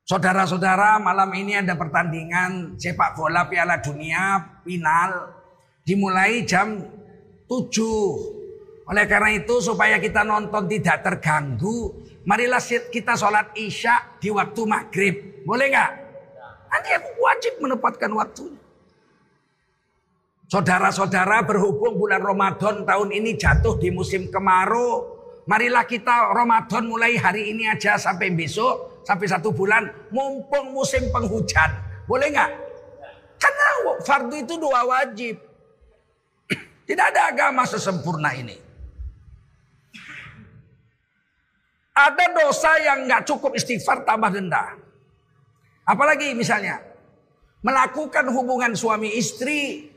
Saudara-saudara 0.05 1.01
malam 1.01 1.33
ini 1.33 1.57
ada 1.57 1.73
pertandingan 1.73 2.77
sepak 2.77 3.17
bola 3.17 3.49
piala 3.49 3.81
dunia 3.81 4.37
final. 4.61 5.33
Dimulai 5.85 6.45
jam 6.45 6.81
7 7.49 8.85
oleh 8.85 9.05
karena 9.09 9.33
itu 9.33 9.57
supaya 9.65 9.97
kita 9.97 10.21
nonton 10.21 10.69
tidak 10.69 11.01
terganggu, 11.01 12.05
marilah 12.25 12.61
kita 12.91 13.13
sholat 13.15 13.53
isya 13.55 14.19
di 14.19 14.33
waktu 14.33 14.61
maghrib. 14.65 15.15
Boleh 15.45 15.69
nggak? 15.71 15.91
Nanti 16.69 16.89
aku 16.91 17.09
wajib 17.23 17.53
menempatkan 17.63 18.11
waktunya. 18.11 18.59
Saudara-saudara 20.45 21.41
berhubung 21.41 21.97
bulan 21.97 22.21
Ramadan 22.21 22.85
tahun 22.85 23.09
ini 23.15 23.33
jatuh 23.33 23.81
di 23.81 23.89
musim 23.89 24.29
kemarau. 24.29 25.17
Marilah 25.49 25.85
kita 25.85 26.33
Ramadan 26.33 26.85
mulai 26.89 27.17
hari 27.17 27.53
ini 27.53 27.65
aja 27.69 27.97
sampai 27.97 28.33
besok. 28.33 29.05
Sampai 29.05 29.25
satu 29.29 29.53
bulan. 29.53 29.89
Mumpung 30.13 30.73
musim 30.73 31.09
penghujan. 31.09 31.69
Boleh 32.05 32.29
nggak? 32.29 32.51
Karena 33.41 33.67
fardu 34.05 34.35
itu 34.37 34.53
dua 34.57 34.85
wajib. 34.85 35.37
Tidak 36.89 37.05
ada 37.13 37.33
agama 37.33 37.65
sesempurna 37.65 38.33
ini. 38.37 38.64
Ada 41.95 42.25
dosa 42.35 42.75
yang 42.83 43.07
nggak 43.07 43.23
cukup 43.23 43.55
istighfar 43.55 44.03
tambah 44.03 44.27
denda. 44.27 44.75
Apalagi 45.87 46.35
misalnya 46.35 46.83
melakukan 47.63 48.27
hubungan 48.35 48.75
suami 48.75 49.15
istri 49.15 49.87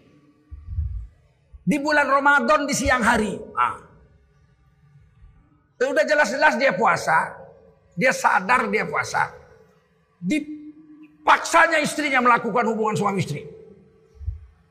di 1.66 1.76
bulan 1.82 2.06
Ramadan 2.06 2.70
di 2.70 2.74
siang 2.76 3.02
hari. 3.02 3.34
Ah. 3.58 3.76
Udah 5.82 6.06
jelas-jelas 6.06 6.54
dia 6.54 6.70
puasa, 6.70 7.34
dia 7.98 8.14
sadar 8.14 8.70
dia 8.70 8.87
puasa. 8.87 9.34
Dipaksanya 10.22 11.82
istrinya 11.82 12.22
melakukan 12.22 12.62
hubungan 12.70 12.94
suami 12.94 13.26
istri. 13.26 13.42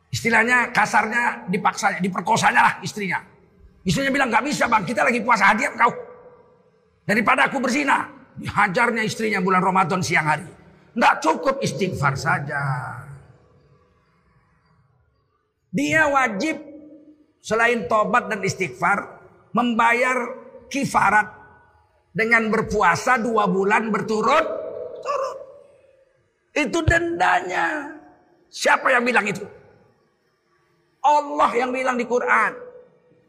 Istilahnya 0.08 0.72
kasarnya 0.72 1.52
dipaksa, 1.52 2.00
diperkosanya 2.00 2.62
lah 2.64 2.74
istrinya. 2.80 3.20
Istrinya 3.84 4.12
bilang 4.16 4.32
nggak 4.32 4.46
bisa 4.48 4.72
bang, 4.72 4.84
kita 4.88 5.04
lagi 5.04 5.20
puasa 5.20 5.52
hadiah 5.52 5.76
kau. 5.76 6.07
Daripada 7.08 7.48
aku 7.48 7.64
berzina. 7.64 8.12
Dihajarnya 8.38 9.02
istrinya 9.08 9.40
bulan 9.40 9.64
Ramadan 9.64 10.04
siang 10.04 10.28
hari. 10.28 10.46
Tidak 10.92 11.16
cukup 11.24 11.64
istighfar 11.64 12.20
saja. 12.20 12.62
Dia 15.72 16.12
wajib 16.12 16.60
selain 17.40 17.88
tobat 17.88 18.28
dan 18.28 18.44
istighfar. 18.44 19.24
Membayar 19.56 20.36
kifarat. 20.68 21.34
Dengan 22.12 22.50
berpuasa 22.50 23.22
dua 23.22 23.48
bulan 23.48 23.88
berturut. 23.94 24.46
Turut. 25.00 25.38
Itu 26.58 26.82
dendanya. 26.84 27.94
Siapa 28.50 28.90
yang 28.90 29.06
bilang 29.06 29.26
itu? 29.30 29.46
Allah 31.06 31.52
yang 31.56 31.72
bilang 31.72 31.96
di 31.96 32.04
Quran. 32.10 32.52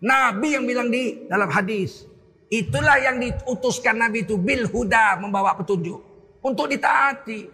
Nabi 0.02 0.48
yang 0.56 0.64
bilang 0.64 0.88
di 0.88 1.28
dalam 1.28 1.52
hadis. 1.52 2.08
Itulah 2.48 2.96
yang 2.96 3.20
diutuskan 3.20 4.00
Nabi 4.00 4.24
itu 4.24 4.40
bil 4.40 4.64
huda 4.64 5.20
membawa 5.20 5.52
petunjuk 5.52 6.00
untuk 6.40 6.64
ditaati. 6.64 7.44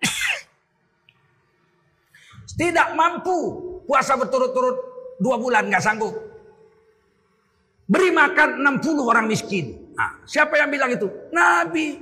Tidak 2.60 2.88
mampu 2.94 3.34
puasa 3.82 4.14
berturut-turut 4.14 4.76
dua 5.18 5.42
bulan 5.42 5.66
nggak 5.66 5.82
sanggup. 5.82 6.14
Beri 7.90 8.14
makan 8.14 8.62
60 8.78 9.02
orang 9.02 9.26
miskin. 9.26 9.90
Nah, 9.98 10.22
siapa 10.22 10.54
yang 10.54 10.70
bilang 10.70 10.94
itu? 10.94 11.10
Nabi. 11.34 11.98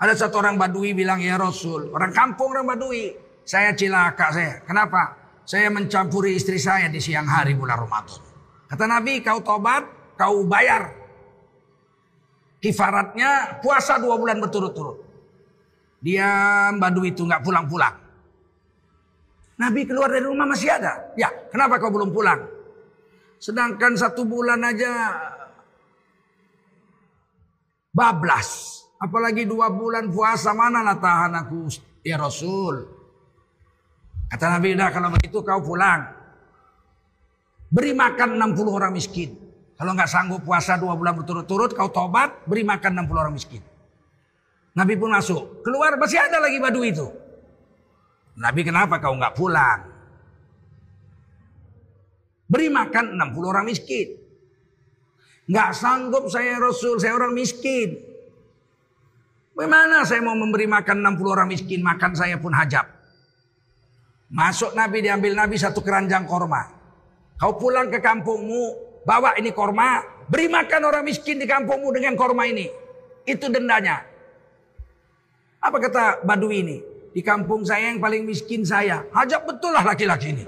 Ada 0.00 0.24
satu 0.24 0.40
orang 0.40 0.56
Badui 0.56 0.96
bilang 0.96 1.20
ya 1.20 1.36
Rasul, 1.36 1.92
orang 1.92 2.16
kampung 2.16 2.56
orang 2.56 2.72
Badui. 2.72 3.12
Saya 3.44 3.76
cilaka 3.76 4.32
saya. 4.32 4.64
Kenapa? 4.64 5.20
Saya 5.44 5.68
mencampuri 5.68 6.32
istri 6.32 6.56
saya 6.56 6.88
di 6.88 6.96
siang 6.96 7.28
hari 7.28 7.52
bulan 7.52 7.84
Ramadan. 7.84 8.24
Kata 8.72 8.88
Nabi, 8.88 9.20
kau 9.20 9.44
tobat, 9.44 9.99
kau 10.20 10.44
bayar. 10.44 10.92
Kifaratnya 12.60 13.56
puasa 13.64 13.96
dua 13.96 14.20
bulan 14.20 14.36
berturut-turut. 14.36 15.00
Dia 16.04 16.68
badu 16.76 17.08
itu 17.08 17.24
nggak 17.24 17.40
pulang-pulang. 17.40 17.96
Nabi 19.56 19.88
keluar 19.88 20.12
dari 20.12 20.28
rumah 20.28 20.44
masih 20.44 20.68
ada. 20.68 21.08
Ya, 21.16 21.32
kenapa 21.48 21.80
kau 21.80 21.88
belum 21.88 22.12
pulang? 22.12 22.44
Sedangkan 23.40 23.96
satu 23.96 24.28
bulan 24.28 24.60
aja 24.60 24.92
bablas. 27.96 28.80
Apalagi 29.00 29.48
dua 29.48 29.72
bulan 29.72 30.12
puasa 30.12 30.52
mana 30.52 30.84
lah 30.84 31.00
tahan 31.00 31.32
aku 31.32 31.72
ya 32.04 32.20
Rasul. 32.20 32.84
Kata 34.28 34.60
Nabi, 34.60 34.76
udah 34.76 34.88
kalau 34.92 35.08
begitu 35.16 35.40
kau 35.40 35.64
pulang. 35.64 36.04
Beri 37.72 37.96
makan 37.96 38.36
60 38.36 38.68
orang 38.68 38.92
miskin. 38.92 39.49
Kalau 39.80 39.96
nggak 39.96 40.12
sanggup 40.12 40.44
puasa 40.44 40.76
dua 40.76 40.92
bulan 40.92 41.16
berturut-turut, 41.16 41.72
kau 41.72 41.88
tobat, 41.88 42.44
beri 42.44 42.60
makan 42.68 43.00
60 43.00 43.16
orang 43.16 43.32
miskin. 43.32 43.64
Nabi 44.76 44.92
pun 45.00 45.08
masuk. 45.08 45.64
Keluar 45.64 45.96
masih 45.96 46.20
ada 46.20 46.36
lagi 46.36 46.60
badu 46.60 46.84
itu. 46.84 47.08
Nabi 48.36 48.60
kenapa 48.60 49.00
kau 49.00 49.16
nggak 49.16 49.32
pulang? 49.32 49.88
Beri 52.44 52.68
makan 52.68 53.16
60 53.16 53.40
orang 53.56 53.64
miskin. 53.64 54.20
Nggak 55.48 55.72
sanggup 55.72 56.28
saya 56.28 56.60
Rasul, 56.60 57.00
saya 57.00 57.16
orang 57.16 57.32
miskin. 57.32 57.96
Bagaimana 59.56 60.04
saya 60.04 60.20
mau 60.20 60.36
memberi 60.36 60.68
makan 60.68 61.08
60 61.08 61.24
orang 61.24 61.48
miskin, 61.48 61.80
makan 61.80 62.12
saya 62.12 62.36
pun 62.36 62.52
hajab. 62.52 62.84
Masuk 64.28 64.76
Nabi 64.76 65.08
diambil 65.08 65.32
Nabi 65.32 65.56
satu 65.56 65.80
keranjang 65.80 66.28
korma. 66.28 66.68
Kau 67.40 67.56
pulang 67.56 67.88
ke 67.88 67.98
kampungmu, 67.98 68.89
bawa 69.04 69.36
ini 69.36 69.50
korma, 69.54 70.04
beri 70.28 70.46
makan 70.48 70.80
orang 70.86 71.02
miskin 71.04 71.40
di 71.40 71.46
kampungmu 71.48 71.90
dengan 71.94 72.14
korma 72.16 72.46
ini. 72.46 72.68
Itu 73.24 73.52
dendanya. 73.52 74.04
Apa 75.60 75.76
kata 75.76 76.24
Badui 76.24 76.64
ini? 76.64 76.76
Di 77.10 77.20
kampung 77.20 77.66
saya 77.66 77.92
yang 77.92 78.00
paling 78.00 78.24
miskin 78.24 78.64
saya. 78.64 79.04
Hajab 79.12 79.44
betul 79.44 79.74
lah 79.74 79.84
laki-laki 79.84 80.32
ini. 80.32 80.44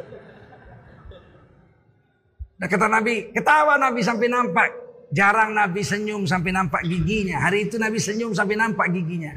Dan 2.56 2.66
kata 2.70 2.86
Nabi, 2.86 3.34
ketawa 3.34 3.74
Nabi 3.76 4.00
sampai 4.00 4.30
nampak. 4.30 4.68
Jarang 5.12 5.52
Nabi 5.52 5.84
senyum 5.84 6.24
sampai 6.24 6.56
nampak 6.56 6.88
giginya. 6.88 7.44
Hari 7.44 7.68
itu 7.68 7.76
Nabi 7.76 8.00
senyum 8.00 8.32
sampai 8.32 8.56
nampak 8.56 8.88
giginya. 8.88 9.36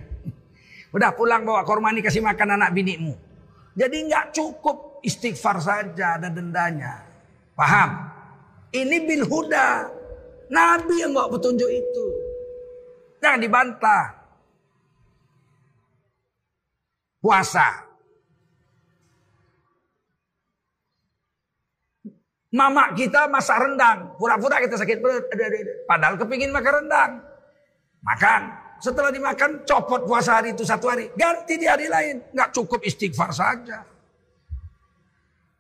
Udah 0.95 1.11
pulang 1.11 1.43
bawa 1.43 1.67
korma 1.67 1.91
ini 1.91 1.99
kasih 1.99 2.23
makan 2.23 2.55
anak 2.55 2.71
binikmu. 2.71 3.11
Jadi 3.75 4.07
nggak 4.07 4.31
cukup 4.31 5.03
istighfar 5.03 5.59
saja 5.59 6.15
ada 6.15 6.31
dendanya. 6.31 7.03
Paham? 7.59 8.14
Ini 8.75 8.97
bil 9.07 9.23
huda. 9.23 9.87
Nabi 10.51 10.95
yang 10.99 11.15
bawa 11.15 11.31
petunjuk 11.31 11.69
itu. 11.71 12.05
Jangan 13.23 13.39
dibantah. 13.39 14.03
Puasa. 17.23 17.87
Mama 22.51 22.91
kita 22.93 23.31
masak 23.31 23.57
rendang. 23.63 24.13
Pura-pura 24.19 24.59
kita 24.59 24.75
sakit 24.75 24.99
perut. 24.99 25.23
Padahal 25.87 26.19
kepingin 26.19 26.51
makan 26.51 26.73
rendang. 26.83 27.11
Makan. 28.03 28.41
Setelah 28.83 29.09
dimakan 29.09 29.63
copot 29.63 30.03
puasa 30.03 30.43
hari 30.43 30.51
itu 30.51 30.67
satu 30.67 30.91
hari. 30.91 31.09
Ganti 31.15 31.55
di 31.55 31.65
hari 31.65 31.87
lain. 31.87 32.21
Nggak 32.35 32.51
cukup 32.53 32.83
istighfar 32.83 33.31
saja. 33.31 33.87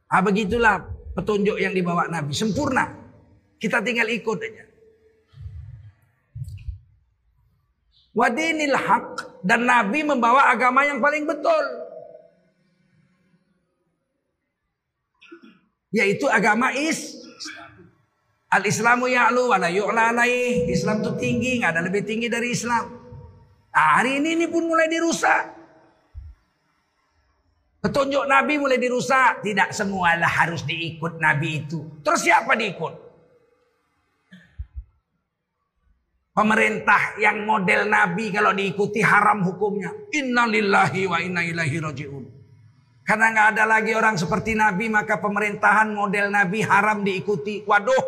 Ah 0.05 0.21
begitulah 0.21 0.83
petunjuk 1.17 1.57
yang 1.57 1.73
dibawa 1.73 2.05
Nabi. 2.11 2.35
Sempurna. 2.35 3.04
Kita 3.57 3.79
tinggal 3.79 4.11
ikut 4.11 4.39
aja. 4.39 4.65
Wadinil 8.15 8.75
haq. 8.75 9.41
Dan 9.45 9.69
Nabi 9.69 10.01
membawa 10.01 10.49
agama 10.49 10.81
yang 10.87 10.97
paling 10.97 11.29
betul. 11.29 11.85
yaitu 15.95 16.27
agama 16.27 16.75
is 16.75 17.23
Al-Islamu 18.51 19.07
ya'lu 19.07 19.51
wa 19.51 19.59
la. 19.59 19.67
Islam 20.67 21.03
itu 21.03 21.11
tinggi, 21.19 21.59
nggak 21.59 21.75
ada 21.75 21.81
lebih 21.83 22.07
tinggi 22.07 22.31
dari 22.31 22.55
Islam. 22.55 22.87
Nah, 23.75 23.99
hari 23.99 24.23
ini 24.23 24.39
ini 24.39 24.45
pun 24.47 24.63
mulai 24.63 24.87
dirusak. 24.87 25.51
Petunjuk 27.83 28.23
Nabi 28.23 28.55
mulai 28.55 28.79
dirusak. 28.79 29.43
Tidak 29.43 29.75
semualah 29.75 30.29
harus 30.29 30.63
diikut 30.63 31.19
Nabi 31.19 31.67
itu. 31.67 31.99
Terus 31.99 32.23
siapa 32.23 32.55
diikut? 32.55 33.04
Pemerintah 36.35 37.15
yang 37.15 37.47
model 37.47 37.87
Nabi 37.87 38.27
kalau 38.27 38.51
diikuti 38.51 38.99
haram 38.99 39.39
hukumnya. 39.39 39.87
Innalillahi 40.11 41.07
wa 41.07 41.15
inna 41.23 41.39
ilaihi 41.47 41.79
raji'un. 41.79 42.23
Karena 43.07 43.31
nggak 43.31 43.47
ada 43.55 43.63
lagi 43.63 43.95
orang 43.95 44.19
seperti 44.19 44.51
Nabi 44.51 44.91
maka 44.91 45.23
pemerintahan 45.23 45.95
model 45.95 46.27
Nabi 46.27 46.59
haram 46.59 47.07
diikuti. 47.07 47.63
Waduh. 47.63 48.03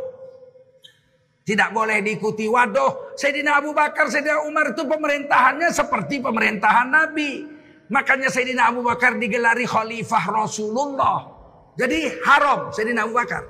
Tidak 1.48 1.72
boleh 1.72 2.04
diikuti. 2.04 2.52
Waduh. 2.52 3.16
Sayyidina 3.16 3.64
Abu 3.64 3.72
Bakar, 3.72 4.12
Sayyidina 4.12 4.44
Umar 4.44 4.76
itu 4.76 4.84
pemerintahannya 4.84 5.72
seperti 5.72 6.20
pemerintahan 6.20 6.92
Nabi. 6.92 7.48
Makanya 7.88 8.28
Sayyidina 8.28 8.76
Abu 8.76 8.84
Bakar 8.84 9.16
digelari 9.16 9.64
khalifah 9.64 10.44
Rasulullah. 10.44 11.32
Jadi 11.80 12.12
haram 12.28 12.76
Sayyidina 12.76 13.08
Abu 13.08 13.16
Bakar. 13.16 13.48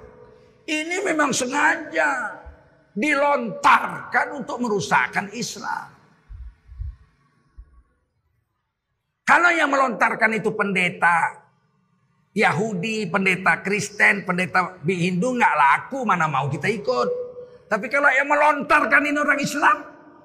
Ini 0.69 1.01
memang 1.01 1.34
sengaja 1.34 2.45
dilontarkan 2.97 4.41
untuk 4.41 4.57
merusakkan 4.57 5.29
Islam. 5.37 5.93
Kalau 9.21 9.53
yang 9.53 9.69
melontarkan 9.69 10.39
itu 10.41 10.49
pendeta 10.57 11.45
Yahudi, 12.33 13.05
pendeta 13.05 13.61
Kristen, 13.61 14.25
pendeta 14.25 14.81
Hindu 14.81 15.37
nggak 15.37 15.55
laku, 15.57 16.01
mana 16.07 16.25
mau 16.25 16.49
kita 16.49 16.65
ikut. 16.73 17.09
Tapi 17.67 17.85
kalau 17.91 18.09
yang 18.09 18.25
melontarkan 18.25 19.03
ini 19.03 19.17
orang 19.19 19.41
Islam, 19.43 19.77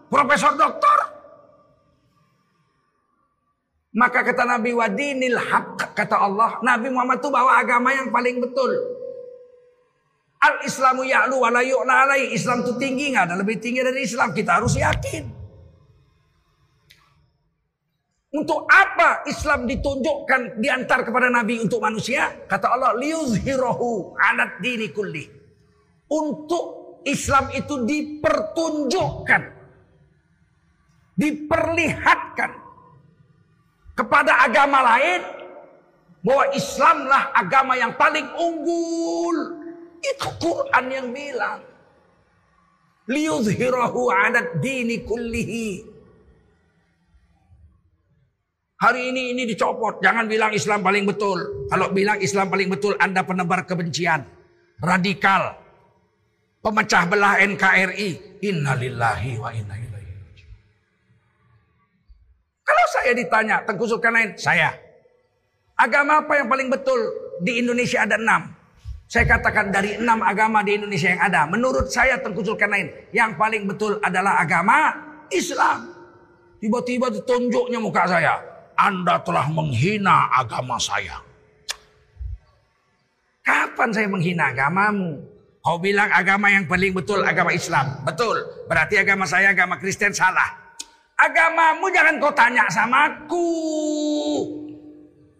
profesor 0.06 0.54
doktor, 0.54 0.98
maka 3.92 4.24
kata 4.24 4.48
Nabi 4.48 4.70
Wadinil 4.72 5.36
Haq, 5.36 5.92
kata 5.98 6.16
Allah, 6.16 6.62
Nabi 6.62 6.88
Muhammad 6.88 7.20
itu 7.20 7.28
bawa 7.28 7.60
agama 7.60 7.92
yang 7.92 8.08
paling 8.08 8.38
betul. 8.40 9.01
Al 10.43 10.66
Islamu 10.66 11.07
ya'lu 11.07 11.38
wa 11.38 11.55
la 11.55 11.62
Islam 12.18 12.66
itu 12.66 12.74
tinggi 12.74 13.14
nggak 13.14 13.30
ada 13.30 13.34
lebih 13.38 13.62
tinggi 13.62 13.78
dari 13.78 14.03
Islam. 14.03 14.34
Kita 14.34 14.59
harus 14.59 14.74
yakin. 14.74 15.43
Untuk 18.32 18.64
apa 18.64 19.28
Islam 19.28 19.68
ditunjukkan 19.68 20.57
diantar 20.57 21.05
kepada 21.05 21.28
Nabi 21.28 21.61
untuk 21.61 21.84
manusia? 21.84 22.32
Kata 22.49 22.72
Allah, 22.72 22.97
liuzhirahu 22.97 24.16
alat 24.16 24.57
dini 24.64 24.88
kulli. 24.88 25.28
Untuk 26.09 27.05
Islam 27.05 27.53
itu 27.53 27.84
dipertunjukkan. 27.84 29.43
Diperlihatkan. 31.12 32.51
Kepada 34.01 34.49
agama 34.49 34.80
lain. 34.80 35.20
Bahwa 36.24 36.45
Islamlah 36.57 37.36
agama 37.36 37.76
yang 37.76 37.93
paling 38.01 38.32
unggul. 38.32 39.61
Itu 40.03 40.28
Quran 40.42 40.84
yang 40.90 41.09
bilang. 41.14 41.62
Liuzhirahu 43.07 44.11
alat 44.11 44.59
dini 44.59 45.07
kullihi. 45.07 45.90
Hari 48.82 49.14
ini 49.14 49.30
ini 49.30 49.42
dicopot. 49.46 50.03
Jangan 50.03 50.26
bilang 50.26 50.50
Islam 50.50 50.82
paling 50.82 51.07
betul. 51.07 51.70
Kalau 51.70 51.94
bilang 51.94 52.18
Islam 52.18 52.50
paling 52.50 52.66
betul, 52.66 52.98
Anda 52.98 53.22
penebar 53.22 53.62
kebencian. 53.62 54.26
Radikal. 54.82 55.55
Pemecah 56.62 57.07
belah 57.07 57.38
NKRI. 57.38 58.42
Innalillahi 58.42 59.38
wa 59.38 59.50
inna 59.55 59.74
ilaihi 59.78 60.42
Kalau 62.62 62.84
saya 62.90 63.14
ditanya, 63.14 63.62
Tengku 63.62 63.86
Zulkarnain, 63.86 64.34
saya. 64.34 64.74
Agama 65.78 66.26
apa 66.26 66.42
yang 66.42 66.50
paling 66.50 66.70
betul? 66.70 66.98
Di 67.42 67.62
Indonesia 67.62 68.03
ada 68.03 68.18
enam. 68.18 68.51
Saya 69.12 69.28
katakan 69.28 69.68
dari 69.68 70.00
enam 70.00 70.24
agama 70.24 70.64
di 70.64 70.80
Indonesia 70.80 71.12
yang 71.12 71.20
ada. 71.20 71.44
Menurut 71.44 71.92
saya 71.92 72.16
Tengku 72.16 72.40
Zulkarnain, 72.40 73.12
yang 73.12 73.36
paling 73.36 73.68
betul 73.68 74.00
adalah 74.00 74.40
agama 74.40 74.88
Islam. 75.28 75.92
Tiba-tiba 76.56 77.12
ditunjuknya 77.12 77.76
muka 77.76 78.08
saya. 78.08 78.40
Anda 78.72 79.20
telah 79.20 79.52
menghina 79.52 80.32
agama 80.32 80.80
saya. 80.80 81.20
Kapan 83.44 83.92
saya 83.92 84.08
menghina 84.08 84.48
agamamu? 84.48 85.20
Kau 85.60 85.76
bilang 85.76 86.08
agama 86.08 86.48
yang 86.48 86.64
paling 86.64 86.96
betul 86.96 87.20
agama 87.20 87.52
Islam. 87.52 88.00
Betul. 88.08 88.40
Berarti 88.64 88.96
agama 88.96 89.28
saya 89.28 89.52
agama 89.52 89.76
Kristen 89.76 90.16
salah. 90.16 90.56
Agamamu 91.20 91.84
jangan 91.92 92.16
kau 92.16 92.32
tanya 92.32 92.64
sama 92.72 93.12
aku. 93.12 93.44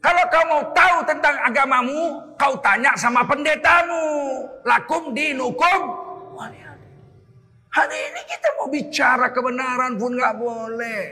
Kalau 0.03 0.24
kau 0.34 0.44
mau 0.50 0.62
tahu 0.74 0.96
tentang 1.07 1.36
agamamu, 1.46 2.18
kau 2.34 2.59
tanya 2.59 2.90
sama 2.98 3.22
pendetamu. 3.22 4.03
Lakum 4.66 5.14
dinukum. 5.14 5.80
Hari 7.72 7.98
ini 8.11 8.20
kita 8.26 8.48
mau 8.59 8.66
bicara 8.68 9.30
kebenaran 9.30 9.94
pun 9.96 10.12
nggak 10.18 10.36
boleh. 10.36 11.03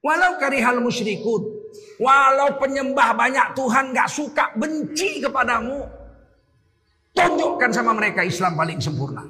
Walau 0.00 0.36
karihal 0.40 0.80
musyrikun. 0.80 1.44
Walau 2.00 2.56
penyembah 2.60 3.16
banyak 3.16 3.56
Tuhan 3.56 3.96
gak 3.96 4.08
suka 4.10 4.52
benci 4.58 5.24
kepadamu. 5.24 5.80
Tunjukkan 7.14 7.70
sama 7.72 7.96
mereka 7.96 8.20
Islam 8.26 8.52
paling 8.58 8.82
sempurna. 8.82 9.24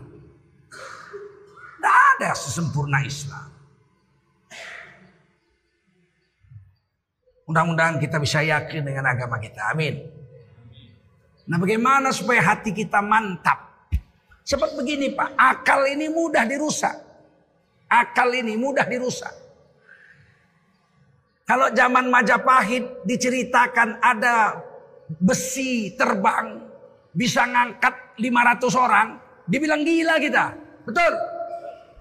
Tidak 1.84 2.00
ada 2.16 2.32
sesempurna 2.32 3.04
Islam. 3.04 3.44
Mudah-mudahan 7.44 8.00
kita 8.00 8.16
bisa 8.16 8.40
yakin 8.40 8.88
dengan 8.88 9.04
agama 9.04 9.36
kita. 9.36 9.68
Amin. 9.68 10.00
Nah 11.44 11.60
bagaimana 11.60 12.08
supaya 12.08 12.40
hati 12.40 12.72
kita 12.72 13.04
mantap? 13.04 13.92
Seperti 14.40 14.80
begini 14.80 15.12
Pak, 15.12 15.36
akal 15.36 15.84
ini 15.84 16.08
mudah 16.08 16.48
dirusak. 16.48 16.96
Akal 17.84 18.32
ini 18.32 18.56
mudah 18.56 18.88
dirusak. 18.88 19.36
Kalau 21.44 21.68
zaman 21.68 22.08
Majapahit 22.08 23.04
diceritakan 23.04 24.00
ada 24.00 24.56
besi 25.20 25.92
terbang 26.00 26.64
bisa 27.12 27.44
ngangkat 27.44 28.16
500 28.16 28.72
orang, 28.72 29.20
dibilang 29.44 29.84
gila 29.84 30.16
kita. 30.16 30.56
Betul? 30.88 31.33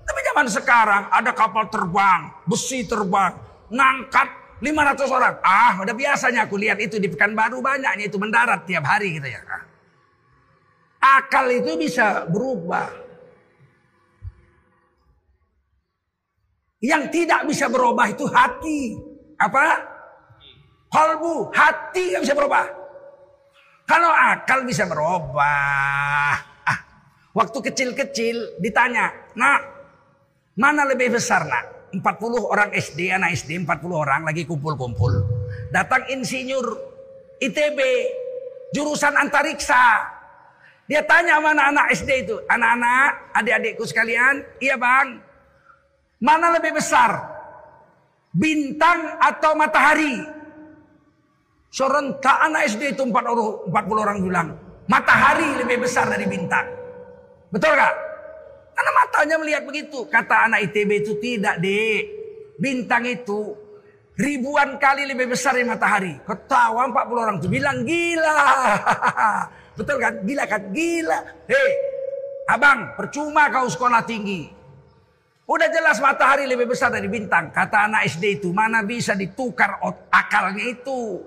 Tapi 0.04 0.20
zaman 0.32 0.48
sekarang 0.52 1.04
ada 1.08 1.32
kapal 1.32 1.72
terbang, 1.72 2.32
besi 2.44 2.84
terbang, 2.84 3.34
ngangkat 3.72 4.28
500 4.64 5.12
orang. 5.12 5.34
Ah, 5.44 5.76
udah 5.84 5.96
biasanya 5.96 6.48
aku 6.48 6.56
lihat 6.56 6.80
itu 6.80 6.96
di 6.96 7.12
Pekanbaru 7.12 7.60
banyaknya 7.60 8.08
itu 8.08 8.16
mendarat 8.16 8.64
tiap 8.64 8.88
hari 8.88 9.20
gitu 9.20 9.28
ya. 9.28 9.44
Akal 11.04 11.52
itu 11.52 11.76
bisa 11.76 12.24
berubah. 12.32 12.88
Yang 16.84 17.04
tidak 17.16 17.48
bisa 17.48 17.68
berubah 17.68 18.08
itu 18.12 18.24
hati. 18.28 18.96
Apa? 19.40 19.84
Kolbu, 20.88 21.52
hati 21.52 22.16
yang 22.16 22.24
bisa 22.24 22.36
berubah. 22.36 22.64
Kalau 23.84 24.12
akal 24.12 24.64
bisa 24.64 24.88
berubah. 24.88 26.36
Ah, 26.64 26.80
waktu 27.36 27.58
kecil-kecil 27.72 28.64
ditanya, 28.64 29.12
nak, 29.36 29.73
mana 30.58 30.86
lebih 30.90 31.14
besar 31.18 31.46
nak? 31.46 31.94
40 31.94 32.02
orang 32.50 32.74
SD, 32.74 33.14
anak 33.14 33.38
SD 33.38 33.54
40 33.70 33.70
orang 33.94 34.22
lagi 34.26 34.50
kumpul-kumpul. 34.50 35.14
Datang 35.70 36.10
insinyur 36.10 36.66
ITB, 37.38 37.80
jurusan 38.74 39.14
antariksa. 39.14 40.10
Dia 40.90 41.06
tanya 41.06 41.38
sama 41.38 41.54
anak-anak 41.54 41.86
SD 41.94 42.10
itu. 42.28 42.36
Anak-anak, 42.50 43.38
adik-adikku 43.38 43.86
sekalian. 43.86 44.42
Iya 44.58 44.76
bang. 44.76 45.22
Mana 46.18 46.58
lebih 46.58 46.76
besar? 46.76 47.14
Bintang 48.34 49.22
atau 49.22 49.54
matahari? 49.54 50.18
Serentak 51.70 52.38
anak 52.42 52.74
SD 52.74 52.98
itu 52.98 53.06
40 53.06 53.70
orang 54.02 54.18
bilang. 54.22 54.50
Matahari 54.90 55.62
lebih 55.62 55.86
besar 55.86 56.10
dari 56.10 56.26
bintang. 56.26 56.68
Betul 57.54 57.78
gak? 57.78 57.94
Karena 58.84 59.00
matanya 59.00 59.36
melihat 59.40 59.64
begitu. 59.64 60.04
Kata 60.12 60.52
anak 60.52 60.68
ITB 60.68 61.08
itu 61.08 61.16
tidak 61.24 61.56
dek. 61.64 62.04
Bintang 62.60 63.08
itu 63.08 63.56
ribuan 64.20 64.76
kali 64.76 65.08
lebih 65.08 65.32
besar 65.32 65.56
dari 65.56 65.64
matahari. 65.64 66.20
Ketawa 66.28 66.84
40 66.92 67.24
orang 67.24 67.38
itu 67.40 67.48
bilang 67.48 67.88
gila. 67.88 68.44
Betul 69.80 70.04
kan? 70.04 70.20
Gila 70.28 70.44
kan? 70.52 70.62
Gila. 70.76 71.20
Hei, 71.48 71.72
abang, 72.52 72.92
percuma 73.00 73.48
kau 73.48 73.72
sekolah 73.72 74.04
tinggi. 74.04 74.52
Udah 75.48 75.72
jelas 75.72 76.04
matahari 76.04 76.44
lebih 76.44 76.68
besar 76.68 76.92
dari 76.92 77.08
bintang. 77.08 77.56
Kata 77.56 77.88
anak 77.88 78.04
SD 78.12 78.44
itu, 78.44 78.52
mana 78.52 78.84
bisa 78.84 79.16
ditukar 79.16 79.80
akalnya 80.12 80.76
itu. 80.76 81.24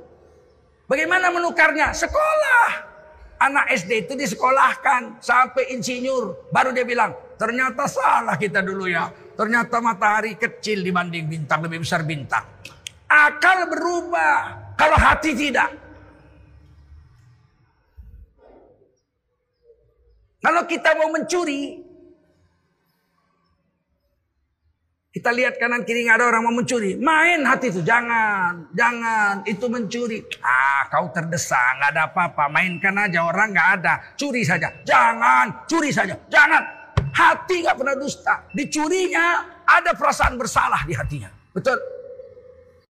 Bagaimana 0.84 1.32
menukarnya? 1.32 1.96
Sekolah. 1.96 2.84
Anak 3.40 3.72
SD 3.72 4.04
itu 4.04 4.12
disekolahkan 4.12 5.24
sampai 5.24 5.72
insinyur. 5.72 6.52
Baru 6.52 6.76
dia 6.76 6.84
bilang, 6.84 7.16
ternyata 7.36 7.84
salah 7.88 8.36
kita 8.40 8.60
dulu 8.64 8.88
ya. 8.90 9.08
Ternyata 9.36 9.84
matahari 9.84 10.34
kecil 10.40 10.80
dibanding 10.80 11.28
bintang, 11.28 11.60
lebih 11.60 11.84
besar 11.84 12.02
bintang. 12.08 12.44
Akal 13.06 13.68
berubah, 13.68 14.74
kalau 14.74 14.96
hati 14.96 15.36
tidak. 15.36 15.70
Kalau 20.40 20.62
kita 20.64 20.94
mau 20.96 21.10
mencuri, 21.12 21.86
kita 25.16 25.32
lihat 25.32 25.56
kanan 25.56 25.80
kiri 25.82 26.04
nggak 26.04 26.20
ada 26.20 26.28
orang 26.28 26.44
mau 26.44 26.54
mencuri, 26.60 26.92
main 27.00 27.40
hati 27.40 27.72
itu 27.72 27.80
jangan, 27.80 28.68
jangan 28.76 29.42
itu 29.48 29.64
mencuri. 29.64 30.20
Ah, 30.44 30.86
kau 30.92 31.08
terdesak, 31.08 31.80
nggak 31.80 31.90
ada 31.96 32.02
apa-apa, 32.12 32.52
mainkan 32.52 32.94
aja 33.00 33.24
orang 33.24 33.48
nggak 33.56 33.70
ada, 33.80 33.94
curi 34.12 34.44
saja, 34.44 34.70
jangan, 34.84 35.64
curi 35.64 35.88
saja, 35.88 36.14
jangan. 36.28 36.75
Hati 37.16 37.64
nggak 37.64 37.76
pernah 37.80 37.96
dusta, 37.96 38.44
dicurinya 38.52 39.56
ada 39.64 39.96
perasaan 39.96 40.36
bersalah 40.36 40.84
di 40.84 40.92
hatinya, 40.92 41.32
betul? 41.56 41.95